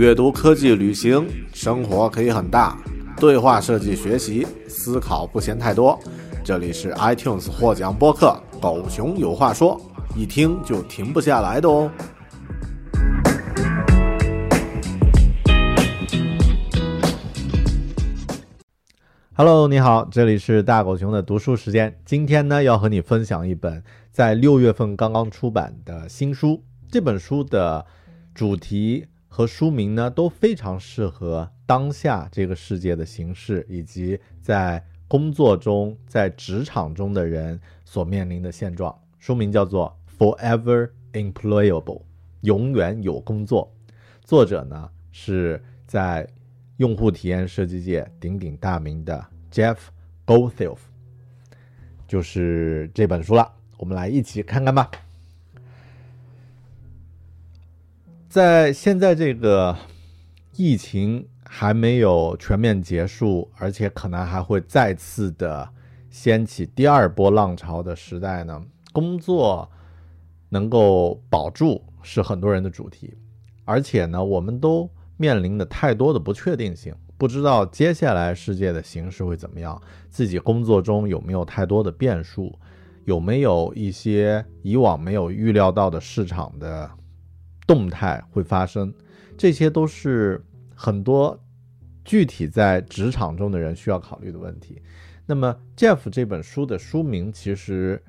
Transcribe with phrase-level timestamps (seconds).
[0.00, 2.74] 阅读、科技、旅行，生活可以很大。
[3.18, 6.00] 对话设计、学习，思考不嫌太多。
[6.42, 8.28] 这里是 iTunes 获奖播客
[8.58, 9.78] 《狗熊有话说》，
[10.18, 11.92] 一听就停不下来的哦。
[19.34, 21.94] Hello，你好，这里是大狗熊的读书时间。
[22.06, 26.64] 今天呢，要和你分享一本在六月份刚刚出版的新书。
[26.90, 27.84] 这本书的
[28.34, 38.92] 主题和书名呢都非常适合当下这个世界的形势，以及在工作中、在职场中的人所面临的现状。
[39.20, 41.82] 书名叫做《Forever Employable》，
[42.40, 43.72] 永远有工作。
[44.24, 46.28] 作者呢是在
[46.78, 49.76] 用户体验设计界鼎鼎大名的 Jeff
[50.26, 50.78] Gothelf，
[52.08, 53.48] 就是这本书了。
[53.78, 54.90] 我们来一起看看吧。
[58.30, 59.76] 在现在这个
[60.54, 65.68] 疫情还没有全面结束，而且可能还会再次的
[66.10, 69.68] 掀起第二波浪潮的时代呢，工作
[70.48, 73.18] 能够保住是很多人的主题。
[73.64, 82.56] 而且呢，我们都面临的太多的不确定性，不知道接下来世界的形势会怎么样，自己工作中有没有太多的变数，
[83.06, 86.88] 有没有一些以往没有预料到的市场的。
[87.70, 88.92] 动态会发生，
[89.38, 91.38] 这些都是很多
[92.04, 94.82] 具体在职场中的人需要考虑的问题。
[95.24, 98.02] 那么，Jeff 这本书的书名，其实，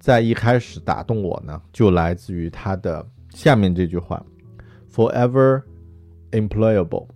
[0.00, 4.20] 在一开始打动我呢，就来自于他的下面这句话
[4.92, 5.62] ：“Forever
[6.32, 7.06] employable,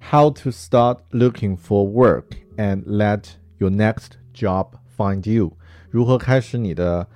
[0.00, 2.24] how to start looking for work
[2.56, 3.26] and let
[3.58, 5.56] your next job find you？
[5.88, 7.06] 如何开始你的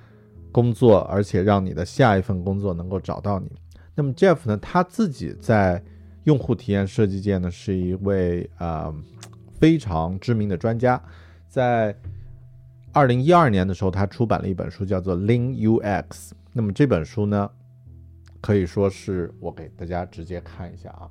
[0.53, 3.51] 工作，而且让你的下一份工作能够找到你？”
[3.95, 4.57] 那么 Jeff 呢？
[4.57, 5.81] 他自己在
[6.25, 8.93] 用户体验设计界呢，是一位呃
[9.59, 11.01] 非常知名的专家。
[11.47, 11.95] 在
[12.91, 16.03] 二零一二年的时候，他出版了一本书，叫做《Lean UX》。
[16.51, 17.49] 那么这本书呢，
[18.41, 21.09] 可以说是我给大家直接看一下啊。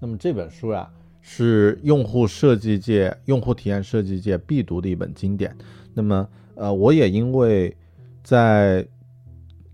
[0.00, 0.90] 那么这本书呀，
[1.20, 5.56] 是用户设计界、用户体验设计界必读的一本经典。
[5.94, 7.76] 那么呃，我也因为
[8.22, 8.86] 在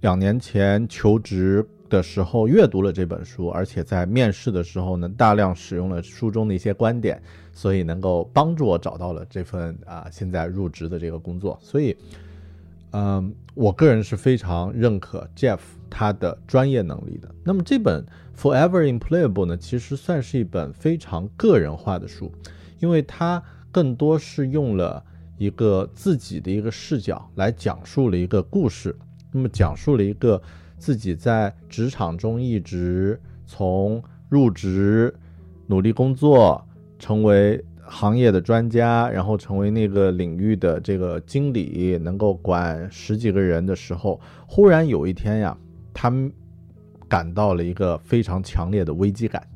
[0.01, 7.21] 两年前求职的时候阅读了这本书，而且在面试的时候呢，大量使用了书中的一些观点，
[7.53, 11.59] 所以能够帮助我找到了这份啊现在入职的这个工作。
[11.61, 11.95] 所以，
[12.93, 15.59] 嗯，我个人是非常认可 Jeff
[15.91, 17.29] 他的专业能力的。
[17.45, 18.03] 那么这本
[18.35, 22.33] Forever Employable 呢，其实算是一本非常个人化的书，
[22.79, 25.05] 因为它更多是用了
[25.37, 28.97] 一个自己的一个视角来讲述了一个故事。
[29.33, 30.41] 那么讲述了一个
[30.77, 35.15] 自己在职场中一直从入职、
[35.67, 36.67] 努力工作，
[36.99, 45.57] 成为行业的专家，然后成为那个领域的这个经理，能够管十几个人的时候，忽然有一天呀，
[45.93, 46.33] 他们
[47.09, 49.47] 感到了一个非常强烈的危机感，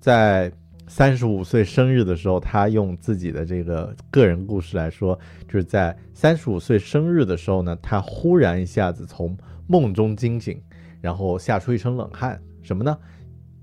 [0.00, 0.52] 在。
[0.88, 9.36] 三十五岁生日的时候，他用自己的这个个人故事来说，就是在三十五岁生日的时候呢，他忽然一下子从
[9.66, 10.62] 梦中惊醒，
[11.00, 12.40] 然后吓出一身冷汗。
[12.62, 12.96] 什么呢？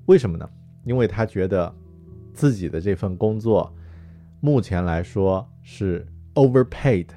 [0.06, 0.50] 为什么呢？
[0.84, 1.73] 因为他觉得
[2.34, 3.73] 自己的这份工作
[4.41, 6.05] 目前来说是
[6.35, 7.07] overpaid，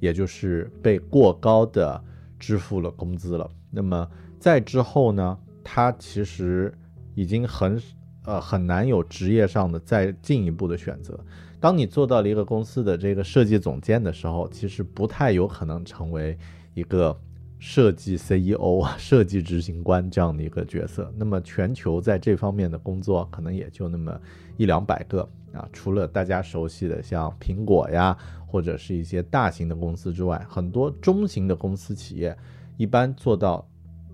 [0.00, 2.02] 也就是被过高的
[2.36, 3.48] 支付了工资了。
[3.70, 6.76] 那么在之后呢，他其实
[7.14, 7.80] 已经很。
[8.24, 11.18] 呃，很难有职业上的再进一步的选择。
[11.58, 16.36] 当你做到了一个公司的这个设计总监的时候，其实不太有可能成为
[16.74, 17.16] 一个
[17.58, 21.12] 设计 CEO 啊、设计执行官这样的一个角色。
[21.16, 24.20] 那么，全球在这方面的工作可能也就那么
[24.56, 25.20] 一两百个
[25.52, 25.68] 啊。
[25.72, 28.16] 除了大家熟悉的像苹果呀，
[28.46, 32.36] 或者是一些大型的公司之外，很多中型的公司企业
[32.76, 33.64] 一般做到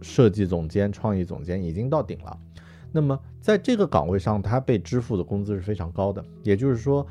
[0.02, 2.38] 设计总监、创意总监已经到顶了。
[2.90, 6.24] 那么，在这个岗位上，他被支付的工资是非常高的。
[6.42, 7.06] 也就是说，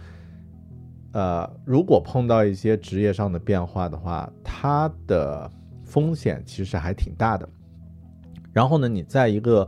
[1.12, 5.50] 呃，如果碰到一些职业上的变化的话，他的
[5.84, 7.48] 风险其实还挺大的。
[8.52, 9.68] 然后呢，你在一个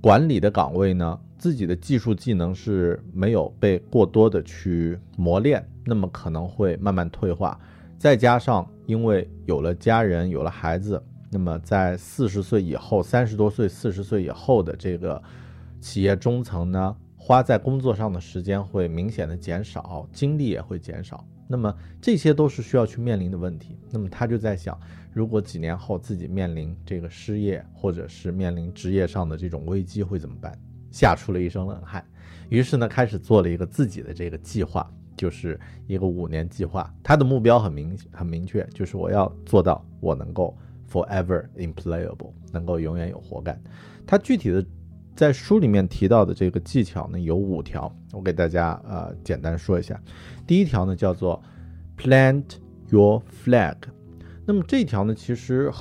[0.00, 7.58] 管理的岗位呢，自己的技术技能是没有被过多的去磨练，那么可能会慢慢退化。
[7.98, 11.02] 再加上因为有了家人，有了孩子，
[11.36, 15.22] 那么在四十岁以后，三十多岁、四十岁以后的这个
[15.82, 21.22] 企业中层呢，花在工作上的时间会明显的减少，精力也会减少。
[21.46, 23.76] 那么这些都是需要去面临的问题。
[23.90, 24.80] 那么他就在想，
[25.12, 30.58] 如果几年后自己面临这个失业，或者是面临职业上的这种危机会怎么办？
[30.90, 32.02] 吓出了一身冷汗。
[32.48, 36.90] 于是呢，开始做了一个自己的这个计划，就是一个五年计划。
[37.02, 40.56] 他的目标很明很明确，就是我要做到我能够
[40.90, 43.60] forever employable，能够永远有活干。
[44.06, 44.64] 他具体的
[45.14, 50.00] 在书里面提到的这个技巧呢，有五条，我给大家呃简单说一下。
[50.46, 51.42] 第一条呢叫做
[51.96, 52.44] plant
[52.90, 53.76] your flag。
[54.44, 55.72] 那么这条呢其实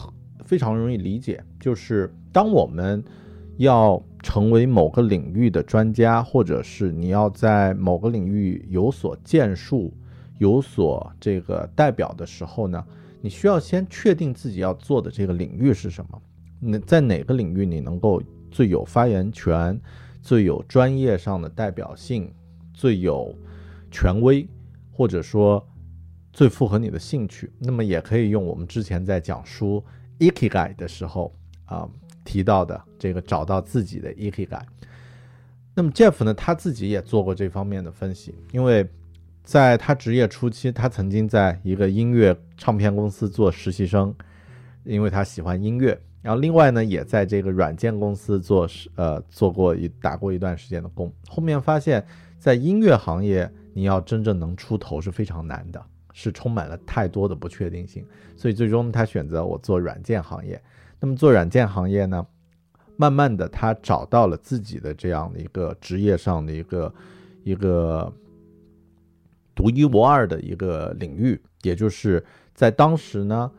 [0.44, 3.04] 非常容易理解，就是当我们
[3.57, 9.94] 要成为某个领域的专家，或者是你要在某个领域有所建树、
[10.40, 12.84] 有所这个代表的时候呢，
[13.25, 16.22] 你需要先确定自己要做的这个领域是什么。
[16.60, 19.81] 那在哪个领域你能够最有发言权、
[20.22, 22.31] 最有专业上的代表性、
[22.72, 23.36] 最有
[23.89, 24.48] 权威？
[24.92, 25.68] 或者说
[26.31, 29.83] 最符合你的兴趣，那么也可以用我们之前在讲书
[30.19, 31.33] ikigai 的时候
[31.66, 31.89] 啊
[32.24, 34.62] 提到的这个找到自己的 ikigai。
[35.74, 38.88] 那么 Jeff 呢，他自己也做过这方面的分析，因为
[39.45, 44.13] 在他职业初期，他曾经在一个音乐唱片公司做实习生，
[44.83, 45.97] 因为他喜欢音乐。
[46.21, 51.09] 然后另外呢，也在这个软件公司做呃做过一打过一段时间的工。
[51.30, 52.06] 后面发现，
[52.38, 53.50] 在音乐行业。
[53.77, 58.06] 你要真正能出头是非常难的，是充满了太多的不确定性，
[58.38, 60.57] 所以最终他选择我做软件行业。
[60.97, 62.25] 那么做软件行业呢，
[62.95, 66.94] 慢慢的他找到了自己的这样的一个职业上的一个
[67.44, 68.09] 一个
[69.56, 72.24] 独一无二的一个领域，也就是
[72.54, 73.50] 在当时呢，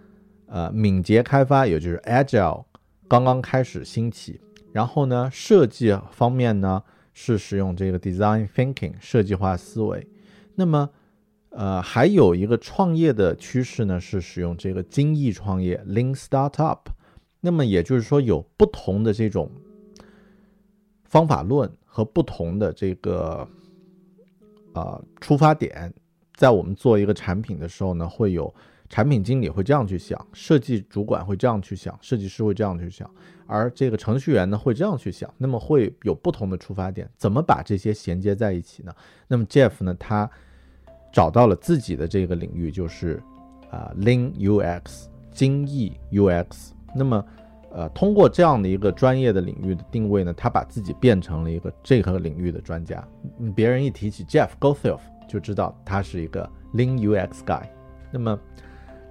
[0.46, 2.66] 呃，敏捷开发也就是 Agile
[3.08, 4.40] 刚刚开始兴起，
[4.72, 6.84] 然后呢，设计方面呢。
[7.18, 10.06] 是使用这个 design thinking 设计化思维，
[10.54, 10.90] 那么，
[11.48, 16.80] 呃，还有一个创业的趋势呢，是使用这个精益创业 lean startup。
[17.40, 19.50] 那么也就是说，有不同的这种
[21.04, 23.48] 方法论和不同的这个
[24.80, 25.92] 啊出发点，
[26.34, 28.54] 在我们做一个产品的时候呢，会有。
[28.88, 33.10] 产品经理会这样去想，设计主管会这样去想，设计师会这样去想，
[33.44, 38.94] 而这个程序员呢会这样去想，那么会有不同的出发点，怎么把这些衔接在一起呢？
[39.26, 40.30] 那么 Jeff 呢，他
[41.12, 43.20] 找到了自己的这个领域，就是
[43.72, 46.70] 啊 Lean UX 精益 UX。
[46.94, 47.26] 那么
[47.76, 53.06] 呃，通过这样的一个专业的领域的定位呢，他把自己变成了一个这个领域的专家。
[53.54, 57.64] 别人一提起 Jeff Gothelf，就知道他是一个 Lean UX guy。
[58.10, 58.38] 那么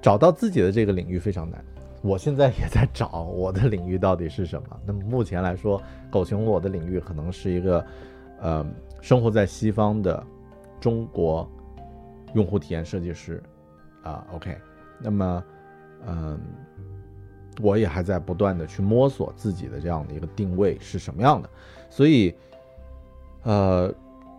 [0.01, 1.63] 找到自己的这个领域非常难，
[2.01, 4.67] 我现在也在找我的领域到底是什么。
[4.83, 5.79] 那么目前来说，
[6.09, 7.85] 狗熊我的领域可能是一个，
[8.41, 8.65] 呃，
[9.00, 10.25] 生活在西方的
[10.79, 11.47] 中国
[12.33, 13.44] 用户体验设计师，
[14.01, 14.57] 啊，OK，
[15.00, 15.44] 那么，
[16.07, 16.39] 嗯，
[17.62, 21.50] 我也还在不断的去摸索自己的这样的一个定位是什么样的，
[21.89, 22.36] 所以，
[23.44, 23.94] 呃。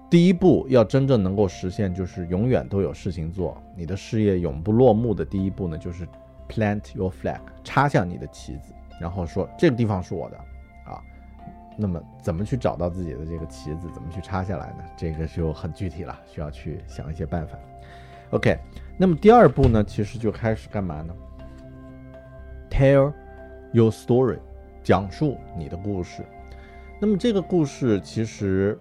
[0.09, 6.07] 第一步要真正能够实现，就是永远都有事情做，你的事业永不落幕的第一步呢，就是
[6.49, 10.37] plant your flag，插下你的旗子，然后说这个地方是我的，
[10.85, 11.02] 啊，
[11.76, 14.85] 那么怎么去找到自己的这个旗子，怎么去插下来呢？
[14.97, 17.59] 这个就很具体了，需要去想一些办法。
[18.31, 18.57] OK，
[18.97, 21.12] 那么第二步呢，其实就开始干嘛呢
[22.70, 23.12] ？Tell
[23.73, 24.38] your story，
[24.82, 26.23] 讲述你的故事。
[27.00, 28.78] 那么这个故事其实。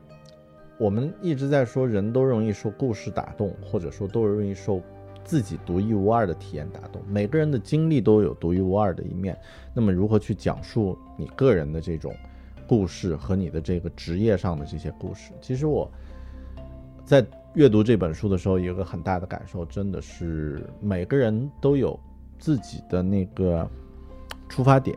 [0.77, 4.81] 我们一直在说，人都容易受故事打动，或者说都容易受
[5.23, 7.01] 自己独一无二的体验打动。
[7.07, 9.39] 每个人的经历都有独一无二的一面。
[9.73, 12.13] 那么，如何去讲述你个人的这种
[12.67, 15.31] 故事和你的这个职业上的这些故事？
[15.39, 15.89] 其实我
[17.05, 21.97] 在阅读这本书的时候，有个很大的感受，真的是每个人都有
[22.45, 23.67] 自己的那个
[24.47, 24.95] 出发点。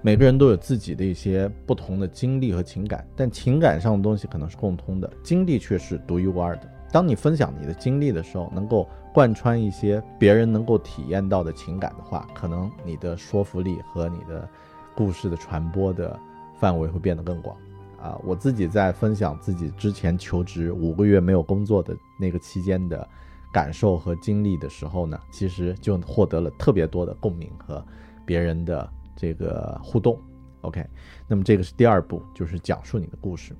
[0.00, 6.70] 每个人都有自己的一些不同的经历和情感，但情感上的东西可能是共通的，经历却是独一无二的。
[6.92, 14.48] 当你分享你的经历的时候，能够贯穿一些别人能够体验到的情感的话，可能你的说服力和你的
[14.94, 16.16] 故事的传播的
[16.60, 17.56] 范围会变得更广。
[18.00, 23.08] 啊，我自己在分享自己之前求职五个月没有工作的那个期间的
[23.56, 27.82] 感受和经历的时候呢，其实就获得了特别多的共鸣和
[28.26, 28.86] 别人的。
[29.18, 30.20] 这个互动。
[30.60, 30.86] OK，
[31.26, 33.56] 那么这个是第二步，就是讲述你的故事。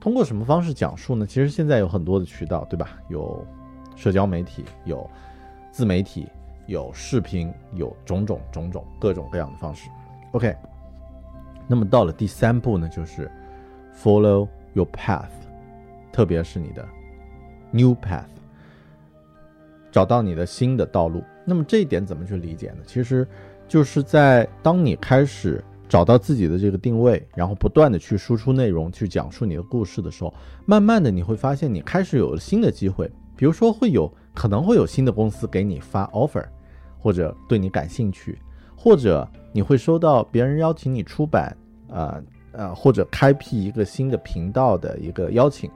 [0.00, 1.26] 通过什么方式讲述呢？
[1.26, 2.88] 其实现在有很多的渠道，对吧？
[3.10, 3.46] 有
[3.94, 5.06] 社交媒体，有
[5.70, 6.26] 自媒体，
[6.66, 9.90] 有视频，有种种种种各种各样的方式。
[10.32, 10.56] OK，
[11.68, 13.30] 那么到了第三步呢，就是
[13.94, 15.28] follow your path，
[16.10, 16.88] 特别是你的
[17.72, 18.24] new path，
[19.92, 21.22] 找到你的新的道路。
[21.44, 22.78] 那么这一点怎么去理解呢？
[22.84, 23.24] 其实
[23.68, 25.62] 就是在当你开始。
[25.88, 30.32] 找到自己的这个定位，然后不断的去输出内容，去讲述你的故事的时候，
[30.64, 33.12] 慢慢的你会发现，你开始有了新的机会。
[33.36, 36.46] 比如说，会有可能会有新的公司给你发 offer，
[36.98, 38.38] 或者对你感兴趣，
[38.74, 41.54] 或者你会收到别人邀请你出版，
[41.88, 42.22] 呃
[42.52, 45.70] 呃，或者开辟一个新的频道的一个邀请，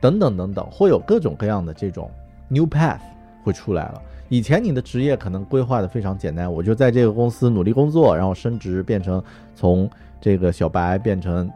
[0.00, 2.08] 等等等等，会有各种各样的这种
[2.48, 3.00] new path
[3.48, 4.02] 会出来了。
[4.28, 9.24] 以前你的职业可能规划的非常简单，我就在这个公司努力工作，然后升职变成
[9.54, 9.88] 从
[10.20, 11.50] 这个小白变成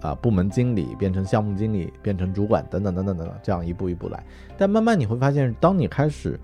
[0.00, 4.20] 啊部门经理，变成项目经理，变成主管等等等等等等，这样一步一步来。
[4.56, 6.36] 但慢慢你会发现，当你开始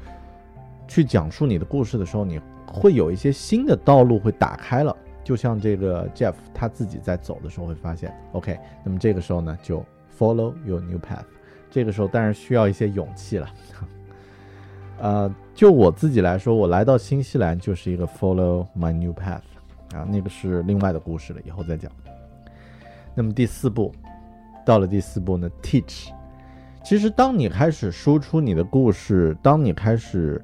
[0.87, 4.97] 去讲述你的故事的时候，你会有一些新的道路会打开了。
[5.25, 9.85] 就像这个 Jeff 他自己在走的时候会发现，OK，那么这个时候呢就
[10.17, 11.25] Follow your new path。
[11.73, 13.49] 这个时候当然需要一些勇气了。
[15.01, 19.43] 呃，就我自己来说，我来到新西兰就是一个 follow my new path，
[19.95, 21.91] 啊，那个是另外的故事了，以后再讲。
[23.15, 23.93] 那么第四步，
[24.65, 26.09] 到了第四步呢，teach。
[26.83, 30.43] 其实当你开始输出你的故事，当你开始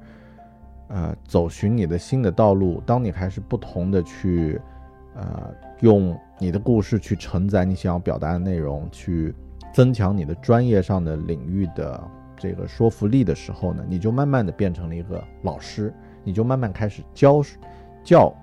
[0.88, 4.61] 呃走寻你的新的道路，当你开始不同的去
[5.14, 9.35] 呃用你的故事去承载你想要表达的内容，去
[9.73, 12.00] 增强你的专业上的领域的。
[12.40, 15.92] 这个说服力的时候呢，你就慢慢的变成了一个老师，
[16.25, 17.42] 你就慢慢开始教，
[18.02, 18.35] 教，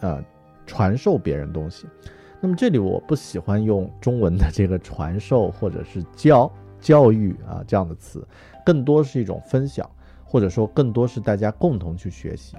[0.00, 0.22] 呃，
[0.66, 1.86] 传授别人东西。
[2.42, 8.22] 那么这里我不喜欢用中文的这个传授或者是教教育啊这样的词，
[8.66, 9.88] 更多是一种分享，
[10.24, 12.54] 或者说更多是大家共同去学习。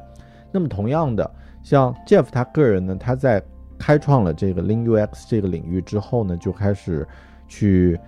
[0.51, 1.29] 那么同样的，
[1.61, 3.43] 像 Jeff 他个人呢，他在
[3.77, 7.07] 开创了这个 Lean UX 这个领域之后呢，就开始
[7.47, 7.99] 去。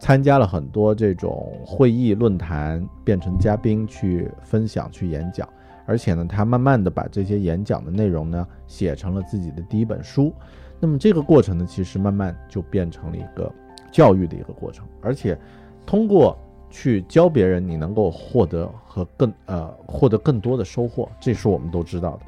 [0.00, 5.48] 参加了很多这种会议论坛，变成嘉宾去分享、去演讲，
[5.86, 10.32] 而且呢，他慢慢的把这些演讲的内容呢写成了自己的第一本书。
[10.80, 13.52] 那么这个过程呢，其实慢慢就变成了一个
[13.90, 15.36] 教育的一个过程，而且
[15.84, 16.38] 通过
[16.70, 22.22] 去教别人，你能够获得和更呃获得更多的收获，这是我们都知道的。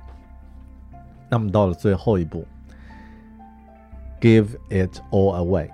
[1.28, 2.44] 那么到了最后一步
[4.20, 5.70] ，give it all away。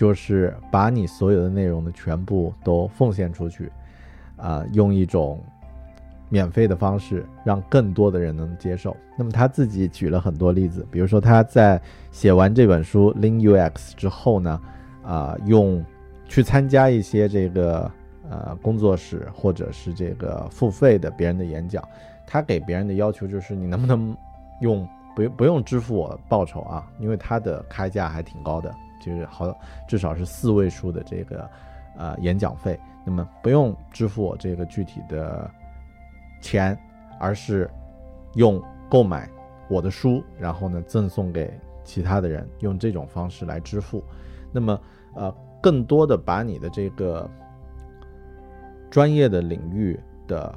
[0.00, 3.70] 就是把你所有的内容呢全部都奉献出去，
[4.38, 5.38] 啊，用一种
[6.30, 8.96] 免费的方式让更多的人能接受。
[9.14, 11.78] 那么他自己举了很多例子，比如说他在
[12.10, 14.60] 写完这本书《Lean UX》之后呢，
[15.04, 15.84] 啊，用
[16.26, 17.90] 去参加一些这个
[18.30, 21.86] 呃工作室或者是这个付费的别人的演讲，
[22.26, 24.16] 他给别人的要求就是你能不能
[24.62, 28.74] 用不不用支付我报酬啊，因为他的开价还挺高的。
[29.00, 29.52] 就是好，
[29.88, 31.50] 至少是四位数的这个，
[31.96, 32.78] 呃，演讲费。
[33.04, 35.50] 那么不用支付我这个具体的
[36.40, 36.78] 钱，
[37.18, 37.68] 而是
[38.34, 39.28] 用购买
[39.68, 41.52] 我的书，然后呢赠送给
[41.82, 44.04] 其他的人，用这种方式来支付。
[44.52, 44.80] 那么，
[45.14, 47.28] 呃，更多的把你的这个
[48.90, 50.54] 专业的领域的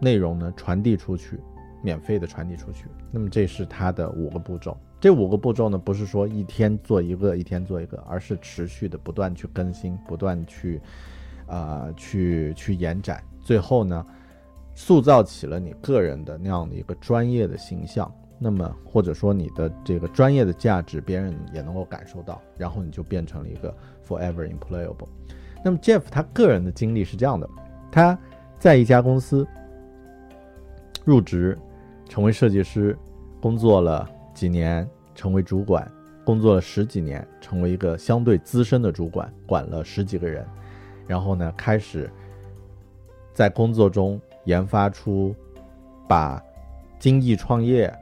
[0.00, 1.38] 内容呢传递出去，
[1.80, 2.86] 免费的传递出去。
[3.12, 4.76] 那么这是它的五个步骤。
[5.04, 10.80] 这五个步骤呢，不是说一天做一个，一天做一个，而是持续的不断去更新，不断去，
[11.46, 14.06] 啊，去去延展，最后呢，
[14.74, 18.10] 塑造起了你个人的那样的一个专业的形象。
[18.38, 23.76] 那么或者说你的这个专业的价值，别人也能够感受到，然后你就变成了一个
[24.08, 25.08] forever employable。
[25.62, 27.46] 那么 Jeff 他个人的经历是这样的，
[27.92, 28.18] 他
[28.58, 29.46] 在一家公司
[31.04, 31.58] 入职，
[32.08, 32.96] 成为设计师，
[33.38, 34.86] 工作了几年。
[35.16, 35.88] 成为主管，
[36.24, 40.44] 工作了十几年，成为一个相对资深的主管，管了十几个人，
[41.06, 42.10] 然后呢，开始
[43.32, 45.32] 在工作中研发出
[46.08, 46.42] 把
[46.98, 47.96] 精益创业、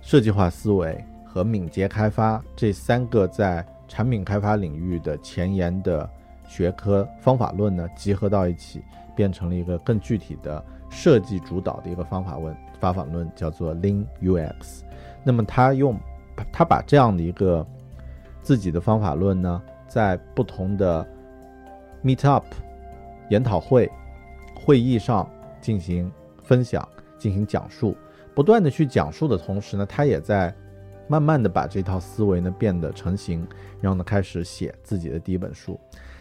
[0.00, 6.10] 设计化思维和敏捷开发这三个在产品开发领域的前沿的
[6.48, 8.82] 学科方法论呢，集合到一起，
[9.14, 10.60] 变成了一个更具体的
[10.90, 12.56] 设计主导的一个方法论。
[12.80, 14.80] 方法论叫做 Lean UX。
[15.24, 15.98] 那么他用
[16.52, 17.66] 他把这样的一个
[18.42, 21.06] 自己的方法论呢，在不同的
[22.02, 22.44] meet up
[23.28, 23.90] 研讨会
[24.54, 25.28] 会议上
[25.60, 26.10] 进行
[26.42, 26.86] 分享、
[27.18, 27.96] 进行讲述，
[28.34, 30.54] 不断的去讲述的同时呢，他也在
[31.06, 33.46] 慢慢的把这套思维呢变得成型，
[33.80, 35.78] 然后呢开始写自己的第一本书。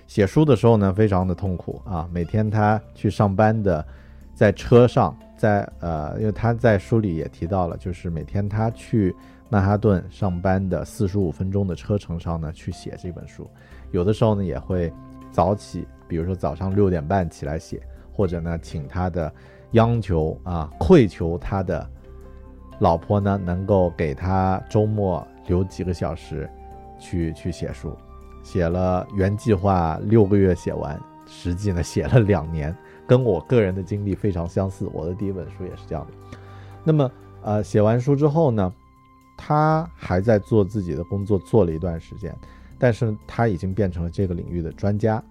[0.07, 3.85] 写书的时候呢，非常的痛苦啊，每天他去上班的，
[4.33, 9.15] 在车上，在呃，因为他在书里也提到了，就是每天他去
[9.47, 13.49] 曼哈顿上班的四十五分钟的车程上呢，去写这本书。
[13.91, 14.91] 有的时候呢，也会
[15.31, 17.81] 早起，比如说早上六点半起来写，
[18.11, 19.33] 或者呢，请他的
[19.71, 21.89] 央求啊，跪求他的
[22.79, 26.49] 老婆呢，能够给他周末留几个小时，
[26.99, 27.95] 去 去写书。
[28.43, 32.75] 写了原计划六个月写完，实际呢写了两年，
[33.09, 34.87] 跟我个人的经历非常相似。
[34.93, 36.37] 我的第一本书也是这样的。
[36.83, 37.11] 那么，
[37.41, 38.71] 呃，写完书之后呢，
[39.35, 42.33] 他还在做自己的工作，做了一段时间，
[42.77, 45.21] 但是他已经变成了这个领域的专家，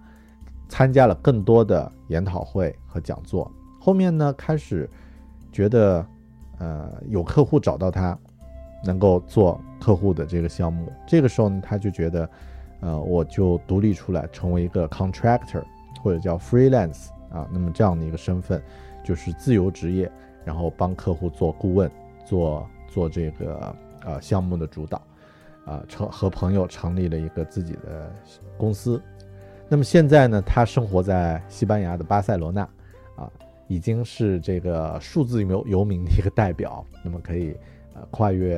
[0.67, 3.49] 参加了更多的研讨会和讲座。
[3.79, 4.89] 后面呢，开始
[5.51, 6.05] 觉得，
[6.57, 8.15] 呃，有客户找到他，
[8.83, 10.91] 能够做客户的这个项目。
[11.07, 12.29] 这个时候呢，他就觉得。
[12.81, 15.61] 呃，我就独立出来，成为一个 contractor
[16.01, 18.61] 或者叫 freelance 啊，那么这样的一个身份，
[19.03, 20.11] 就是自由职业，
[20.43, 21.89] 然后帮客户做顾问，
[22.25, 25.01] 做做这个呃项目的主导，
[25.65, 28.11] 啊，成和朋友成立了一个自己的
[28.57, 29.01] 公司。
[29.67, 32.61] 那么现在呢，他生活在西班牙的巴塞罗那，
[33.15, 33.29] 啊，
[33.67, 37.55] 已经是这个数字游游民的一个代表，那么可以
[37.93, 38.57] 呃跨越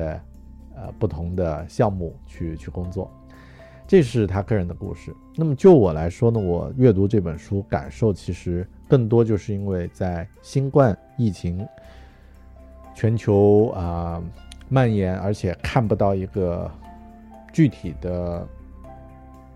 [0.74, 3.10] 呃不同的项目去去工作。
[3.92, 5.14] 这是他个人的故事。
[5.36, 11.62] 那么就我来说呢，我阅读这本书感受其实更多就是因为在新冠疫情
[12.94, 14.22] 全球啊
[14.70, 16.70] 蔓延，而且看不到一个
[17.52, 18.48] 具体的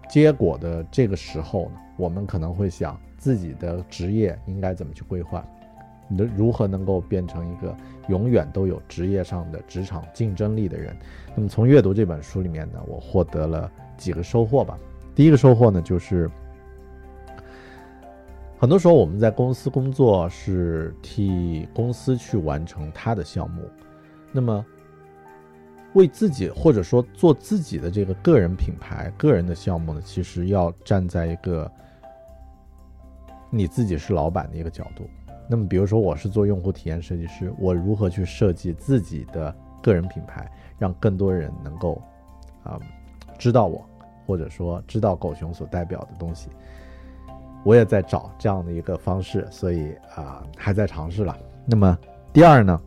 [0.07, 5.43] 结果的这个时候呢，我们可能会想自己的职业应该怎么去规划，
[6.11, 7.75] 能如何能够变成一个
[8.09, 10.95] 永远都有职业上的职场竞争力的人。
[11.35, 13.73] 那么从阅读这本书里面呢，我获得了。
[13.97, 14.79] 几个收获吧。
[15.15, 16.31] 第一个收获呢，就是
[18.59, 23.63] 很多时候我们在公司工作是替公司去完成他的项目，
[24.33, 24.65] 那么
[25.95, 31.71] 为自己或者说做自己的这个个人品牌、个人的项目呢，其实要站在一个
[33.49, 35.09] 你自己是老板的一个角度。
[35.49, 42.03] 那么，比如说我是做用户体验设计师，我如何去设计自己的个人品牌，让更多人能够
[42.65, 42.79] 啊。
[43.39, 43.85] 知道我，
[44.27, 46.49] 或者说知道狗熊所代表的东西，
[47.65, 51.37] 我也在找这样的一个方式，所以啊还在尝试了。
[51.65, 51.97] 那么
[52.33, 52.81] 第二呢，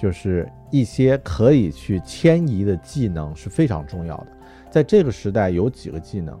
[0.00, 4.26] 就是一些可以去迁移的技能是非常重要的。
[4.70, 6.38] 在这个时代，有几个技能，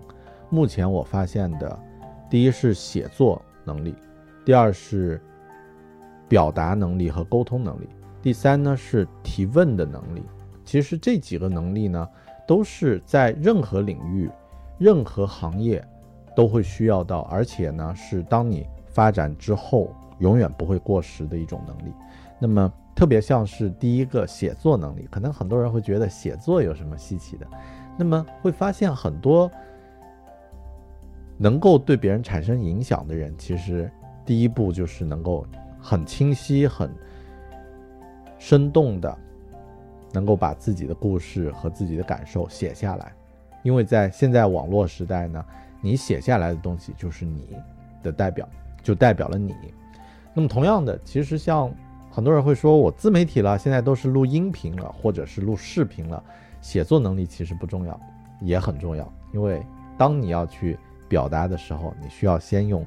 [0.48, 1.78] 目前我发现的，
[2.28, 3.94] 第一是写作能力，
[4.44, 5.20] 第二是
[6.28, 7.88] 表达能力和沟通能力，
[8.22, 10.22] 第三呢是提问的能力。
[10.64, 12.08] 其实这几个能力呢。
[12.50, 14.28] 都是在任何领域、
[14.76, 15.80] 任何行业
[16.34, 21.92] 都会需要到，而且呢是当你发展之后永远不会过时的一种能力。
[22.40, 27.46] 那么特别像是第一个写作能力，可能很多人会觉得写作有什么稀奇的，
[27.96, 29.48] 那么会发现很多
[31.36, 33.88] 能够对别人产生影响的人，其实
[34.26, 35.46] 第一步就是能够
[35.80, 36.92] 很清晰、很
[38.40, 39.16] 生动的。
[40.12, 43.12] 能够把自己的故事和自己的感受写下来，
[43.62, 45.44] 因为在现在网络时代呢，
[45.80, 47.56] 你写下来的东西就是你
[48.02, 48.48] 的代表，
[48.82, 49.54] 就代表了你。
[50.34, 51.72] 那么同样的，其实像
[52.10, 56.22] 很多人会说，我自媒体了，现在都是录音频了，或者是录视频了，
[56.60, 58.00] 写作能力其实不重要，
[58.40, 59.12] 也很重要。
[59.32, 59.62] 因为
[59.96, 60.76] 当你要去
[61.08, 62.84] 表达的时候，你需要先用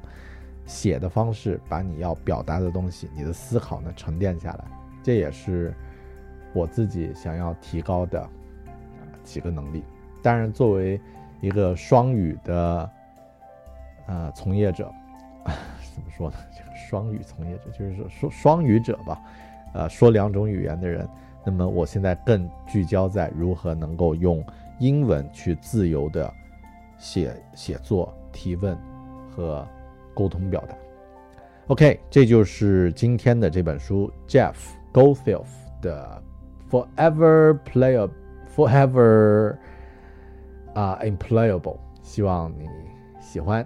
[0.66, 4.64] 写的方式把你要表达的东西，你的思考呢沉淀下来，
[5.02, 5.74] 这也是。
[6.54, 8.26] 我自己想要提高的
[9.24, 9.82] 几个能力，
[10.22, 11.00] 当然作为
[11.40, 12.90] 一个双语的
[14.06, 14.90] 呃从业者，
[15.94, 16.36] 怎么说呢？
[16.56, 19.20] 这个双语从业者就是说说双语者吧，
[19.74, 21.08] 呃，说两种语言的人。
[21.44, 24.42] 那么我现在更聚焦在如何能够用
[24.78, 26.32] 英文去自由的
[26.96, 28.78] 写写作、提问
[29.28, 29.66] 和
[30.14, 30.76] 沟通表达。
[31.66, 34.54] OK，这就是今天的这本书 Jeff
[34.92, 35.44] Goldfield
[35.82, 36.22] 的。
[36.74, 38.10] Forever play a
[38.52, 39.56] forever
[40.74, 41.78] 啊，employable。
[42.02, 42.68] 希望你
[43.20, 43.64] 喜欢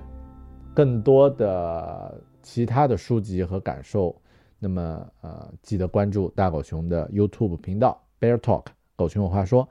[0.74, 4.14] 更多的其他的书籍和感受。
[4.58, 9.66] 那么呃，记得关注大狗熊的 YouTube 频道 Bear Talk，狗熊有话说。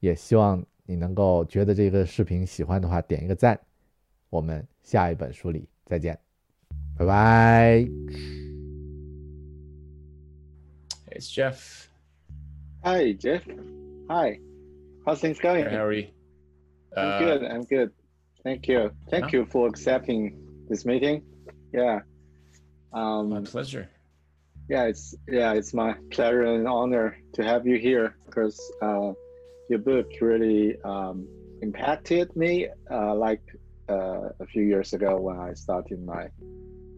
[0.00, 3.58] 也希望你能够觉得这个视频喜欢的话，点一个赞。
[4.28, 6.18] 我们下一本书里再见，
[6.98, 7.88] 拜拜。
[11.10, 11.86] It's Jeff.
[12.84, 13.42] Hi, Jeff.
[14.08, 14.38] Hi.
[15.06, 15.64] How's things going?
[15.66, 16.08] How are you?
[16.96, 17.44] I'm Uh, good.
[17.44, 17.90] I'm good.
[18.44, 18.90] Thank you.
[19.10, 20.36] Thank you for accepting
[20.68, 21.22] this meeting.
[21.72, 22.00] Yeah.
[22.92, 23.88] Um, My pleasure.
[24.68, 29.12] yeah, it's yeah, it's my pleasure and honor to have you here because uh,
[29.70, 31.26] your book really um,
[31.62, 32.68] impacted me.
[32.90, 33.42] Uh, like
[33.88, 36.28] uh, a few years ago when I started my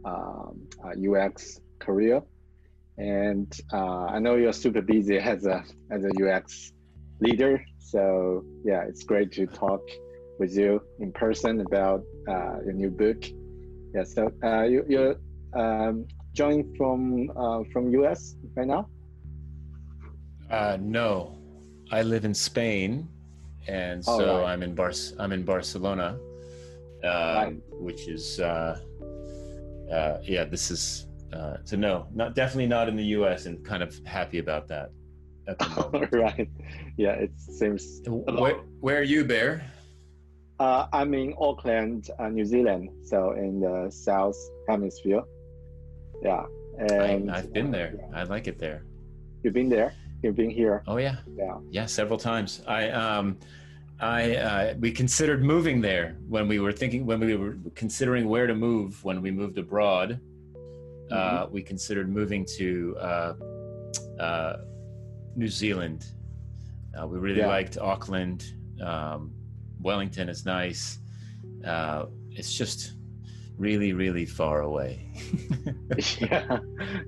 [0.04, 2.22] um, uh, UX career,
[2.98, 6.72] and uh, I know you're super busy as a as a UX
[7.20, 7.64] leader.
[7.78, 9.80] So yeah, it's great to talk
[10.38, 13.24] with you in person about uh, your new book.
[13.94, 15.16] Yeah, so uh, you, you're
[15.54, 18.88] um, joining from uh, from US right now.
[20.50, 21.38] Uh, no,
[21.90, 23.08] I live in Spain,
[23.68, 24.52] and Oh, so right.
[24.52, 26.18] I'm in Bar- I'm in Barcelona,
[27.04, 27.56] uh, Right.
[27.72, 28.78] which is uh,
[29.90, 30.44] uh, yeah.
[30.44, 33.46] This is uh, so no, not definitely not in the U.S.
[33.46, 34.90] and kind of happy about that
[35.48, 36.12] at the moment.
[36.12, 36.48] right.
[36.96, 38.02] Yeah, it seems.
[38.06, 39.64] where, where are you, Bear?
[40.60, 44.36] Uh, I'm in Auckland, uh, New Zealand, so in the South
[44.68, 45.22] Hemisphere.
[46.22, 46.44] Yeah,
[46.78, 47.94] and I've been there.
[47.98, 48.20] yeah.
[48.20, 48.84] I like it there.
[49.42, 49.92] You've been there.
[50.22, 50.82] You've been here.
[50.86, 51.58] Oh yeah, Yeah.
[51.70, 52.62] yeah, several times.
[52.66, 53.36] I um,
[54.00, 58.46] I uh, we considered moving there when we were thinking when we were considering where
[58.46, 60.20] to move when we moved abroad.
[61.10, 63.34] Uh, we considered moving to uh,
[64.18, 64.56] uh,
[65.36, 66.06] New Zealand.
[66.98, 67.48] Uh, we really Yeah.
[67.48, 68.44] liked Auckland.
[68.80, 69.32] Um,
[69.80, 70.98] Wellington is nice.
[71.64, 72.94] Uh, it's just
[73.58, 75.10] really, really far away.
[76.18, 76.58] yeah,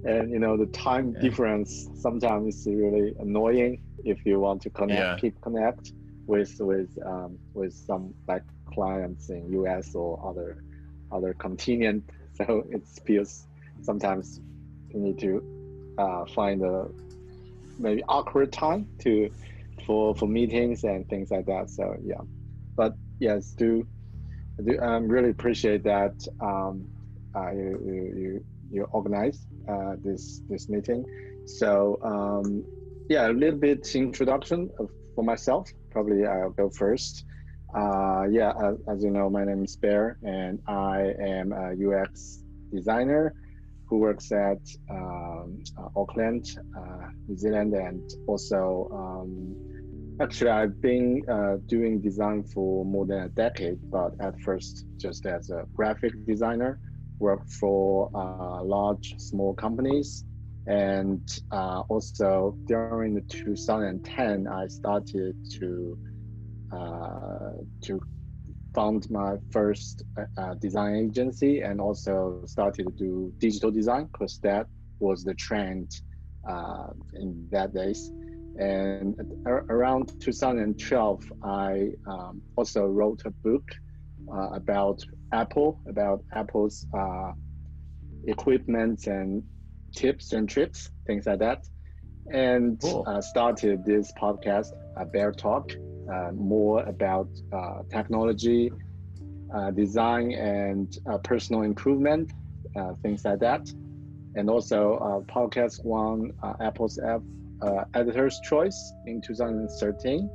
[0.05, 1.21] and you know the time Yeah.
[1.21, 5.17] difference sometimes is really annoying if you want to connect, Yeah.
[5.17, 5.93] keep connect
[6.27, 10.63] with with um, with some like clients in US or other
[11.11, 12.05] other continent.
[12.35, 13.47] So it feels
[13.83, 14.41] sometimes
[14.91, 15.43] you need to
[15.99, 16.87] uh, find a
[17.79, 19.31] maybe awkward time to
[19.87, 21.71] for for meetings and things like that.
[21.71, 22.21] So yeah,
[22.77, 23.87] but yes, do
[24.59, 26.87] I do um, really appreciate that um,
[27.35, 29.33] uh, you, you you you
[29.69, 31.05] uh, this this meeting.
[31.47, 32.65] So um,
[33.09, 35.71] yeah, a little bit introduction of, for myself.
[35.91, 37.25] Probably I'll go first.
[37.75, 42.43] Uh, yeah, as, as you know, my name is Bear, and I am a UX
[42.73, 43.35] designer
[43.88, 44.59] who works at
[44.90, 46.44] um, uh, Auckland,
[46.77, 49.55] uh, New Zealand, and also um,
[50.20, 53.79] actually I've been uh, doing design for more than a decade.
[53.90, 56.81] But at first, just as a graphic designer,
[57.18, 60.25] worked for uh, large, small companies,
[60.66, 61.22] and
[61.53, 65.99] uh, also during the 2010, I started to
[66.72, 68.01] uh, to
[68.77, 74.39] found my first uh, uh, design agency and also started to do digital design because
[74.43, 74.67] that
[75.01, 75.91] was the trend
[76.49, 78.12] uh, in that days.
[78.59, 83.69] And around 2012, I um, also wrote a book
[84.33, 85.01] uh, about
[85.33, 87.33] Apple, about Apple's uh,
[88.27, 89.43] equipment and
[89.97, 91.65] tips and tricks, things like that.
[92.33, 93.05] And Cool.
[93.07, 95.71] uh, started this podcast, uh, Bear Talk,
[96.33, 98.73] more about uh, technology,
[99.55, 102.33] uh, design, and uh, personal improvement,
[102.77, 103.69] uh, things like that.
[104.35, 107.23] And also, uh, podcast won uh, Apple's app,
[107.62, 110.31] uh, Editor's Choice in 2013.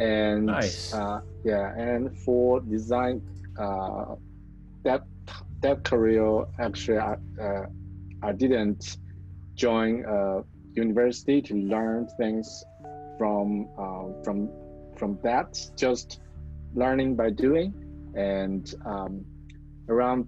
[0.00, 0.92] And Nice.
[0.92, 3.22] uh, yeah, and for design,
[3.58, 4.14] uh,
[4.82, 5.02] that
[5.62, 7.66] that career actually, I, uh,
[8.22, 8.98] I didn't
[9.56, 10.42] join a
[10.74, 12.64] university to learn things
[13.18, 14.48] from uh, from
[15.04, 16.20] from that just
[16.74, 17.68] learning by doing.
[18.16, 19.22] And um,
[19.90, 20.26] around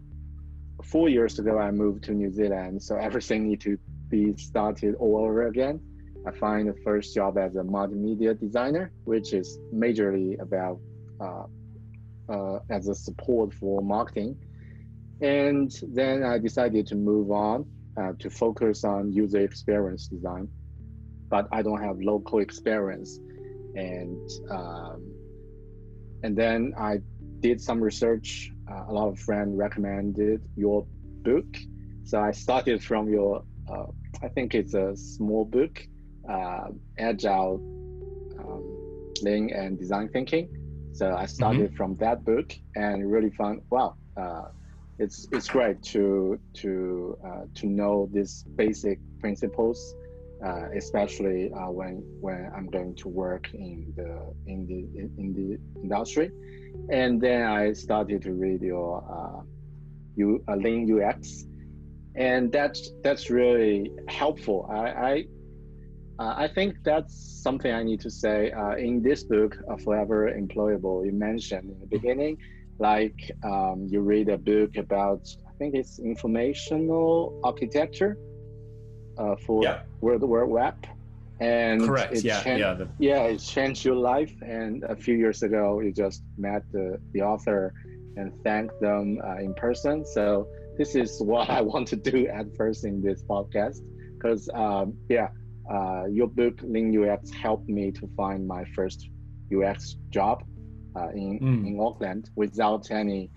[0.93, 2.83] four years ago i moved to new zealand.
[2.83, 3.79] So everything need to
[4.11, 5.81] be started all over again.
[6.29, 9.49] I find the first job as a multimedia designer which is
[9.83, 10.79] majorly about
[11.25, 11.47] uh,
[12.35, 14.37] uh, as a support for marketing.
[15.23, 17.59] And then i decided to move on
[17.99, 20.47] uh, to focus on user experience design.
[21.35, 23.11] But i don't have local experience
[23.77, 25.13] and um,
[26.23, 27.01] and then I
[27.41, 28.51] did some research.
[28.71, 30.87] Uh, a lot of friends recommended your
[31.23, 31.47] book,
[32.05, 33.45] so I started from your.
[33.71, 33.87] Uh,
[34.23, 35.87] I think it's a small book,
[36.29, 37.61] uh, agile,
[38.39, 40.49] um, lean and design thinking.
[40.93, 44.47] So I started from that book and really found wow, uh,
[44.99, 49.95] it's it's great to to uh, to know these basic principles
[50.45, 54.81] uh, especially uh, when when I'm going to work in the in the
[55.23, 56.31] in the industry.
[56.91, 59.43] And then I started to read your uh,
[60.17, 61.47] U, uh, Lean UX,
[62.15, 64.67] and that's that's really helpful.
[64.71, 65.25] I, I
[66.19, 67.15] Uh, I think that's
[67.47, 68.51] something I need to say.
[68.51, 69.53] Uh, in this book,
[69.85, 72.39] Forever Employable, you mentioned in the beginning,
[72.79, 78.17] like um, you read a book about, I think it's informational architecture
[79.19, 79.83] uh, for Yeah.
[80.01, 80.75] World Wide Web.
[81.41, 82.15] And Correct.
[82.15, 82.41] it Yeah.
[82.43, 82.75] chan- Yeah.
[82.75, 84.33] The, yeah, it changed your life.
[84.43, 87.75] And a few years ago, you just met the, the author
[88.17, 90.05] and thanked them uh, in person.
[90.07, 90.49] So
[90.79, 93.81] this is what I want to do at first in this podcast,
[94.15, 95.29] because um, yeah,
[95.71, 99.09] uh, your book Lean UX helped me to find my first
[99.55, 100.43] UX job
[100.97, 101.67] uh, in Mm.
[101.69, 103.31] in Auckland without any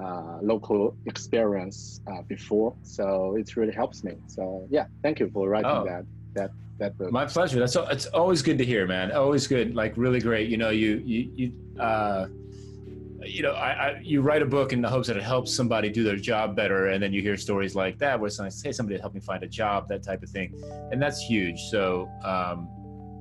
[0.00, 2.74] uh, local experience uh, before.
[2.82, 4.14] So it really helps me.
[4.26, 5.84] So yeah, thank you for writing Oh.
[5.84, 7.10] that that that book.
[7.12, 7.58] My pleasure.
[7.58, 9.10] That's it's always good to hear, man.
[9.12, 10.48] Always good, like really great.
[10.48, 12.26] You know, you you you uh,
[13.24, 15.90] you know, I, I you write a book in the hopes that it helps somebody
[15.90, 18.72] do their job better, and then you hear stories like that where someone says, "Hey,
[18.72, 20.54] somebody helped me find a job," that type of thing,
[20.92, 21.60] and that's huge.
[21.70, 22.68] So, um,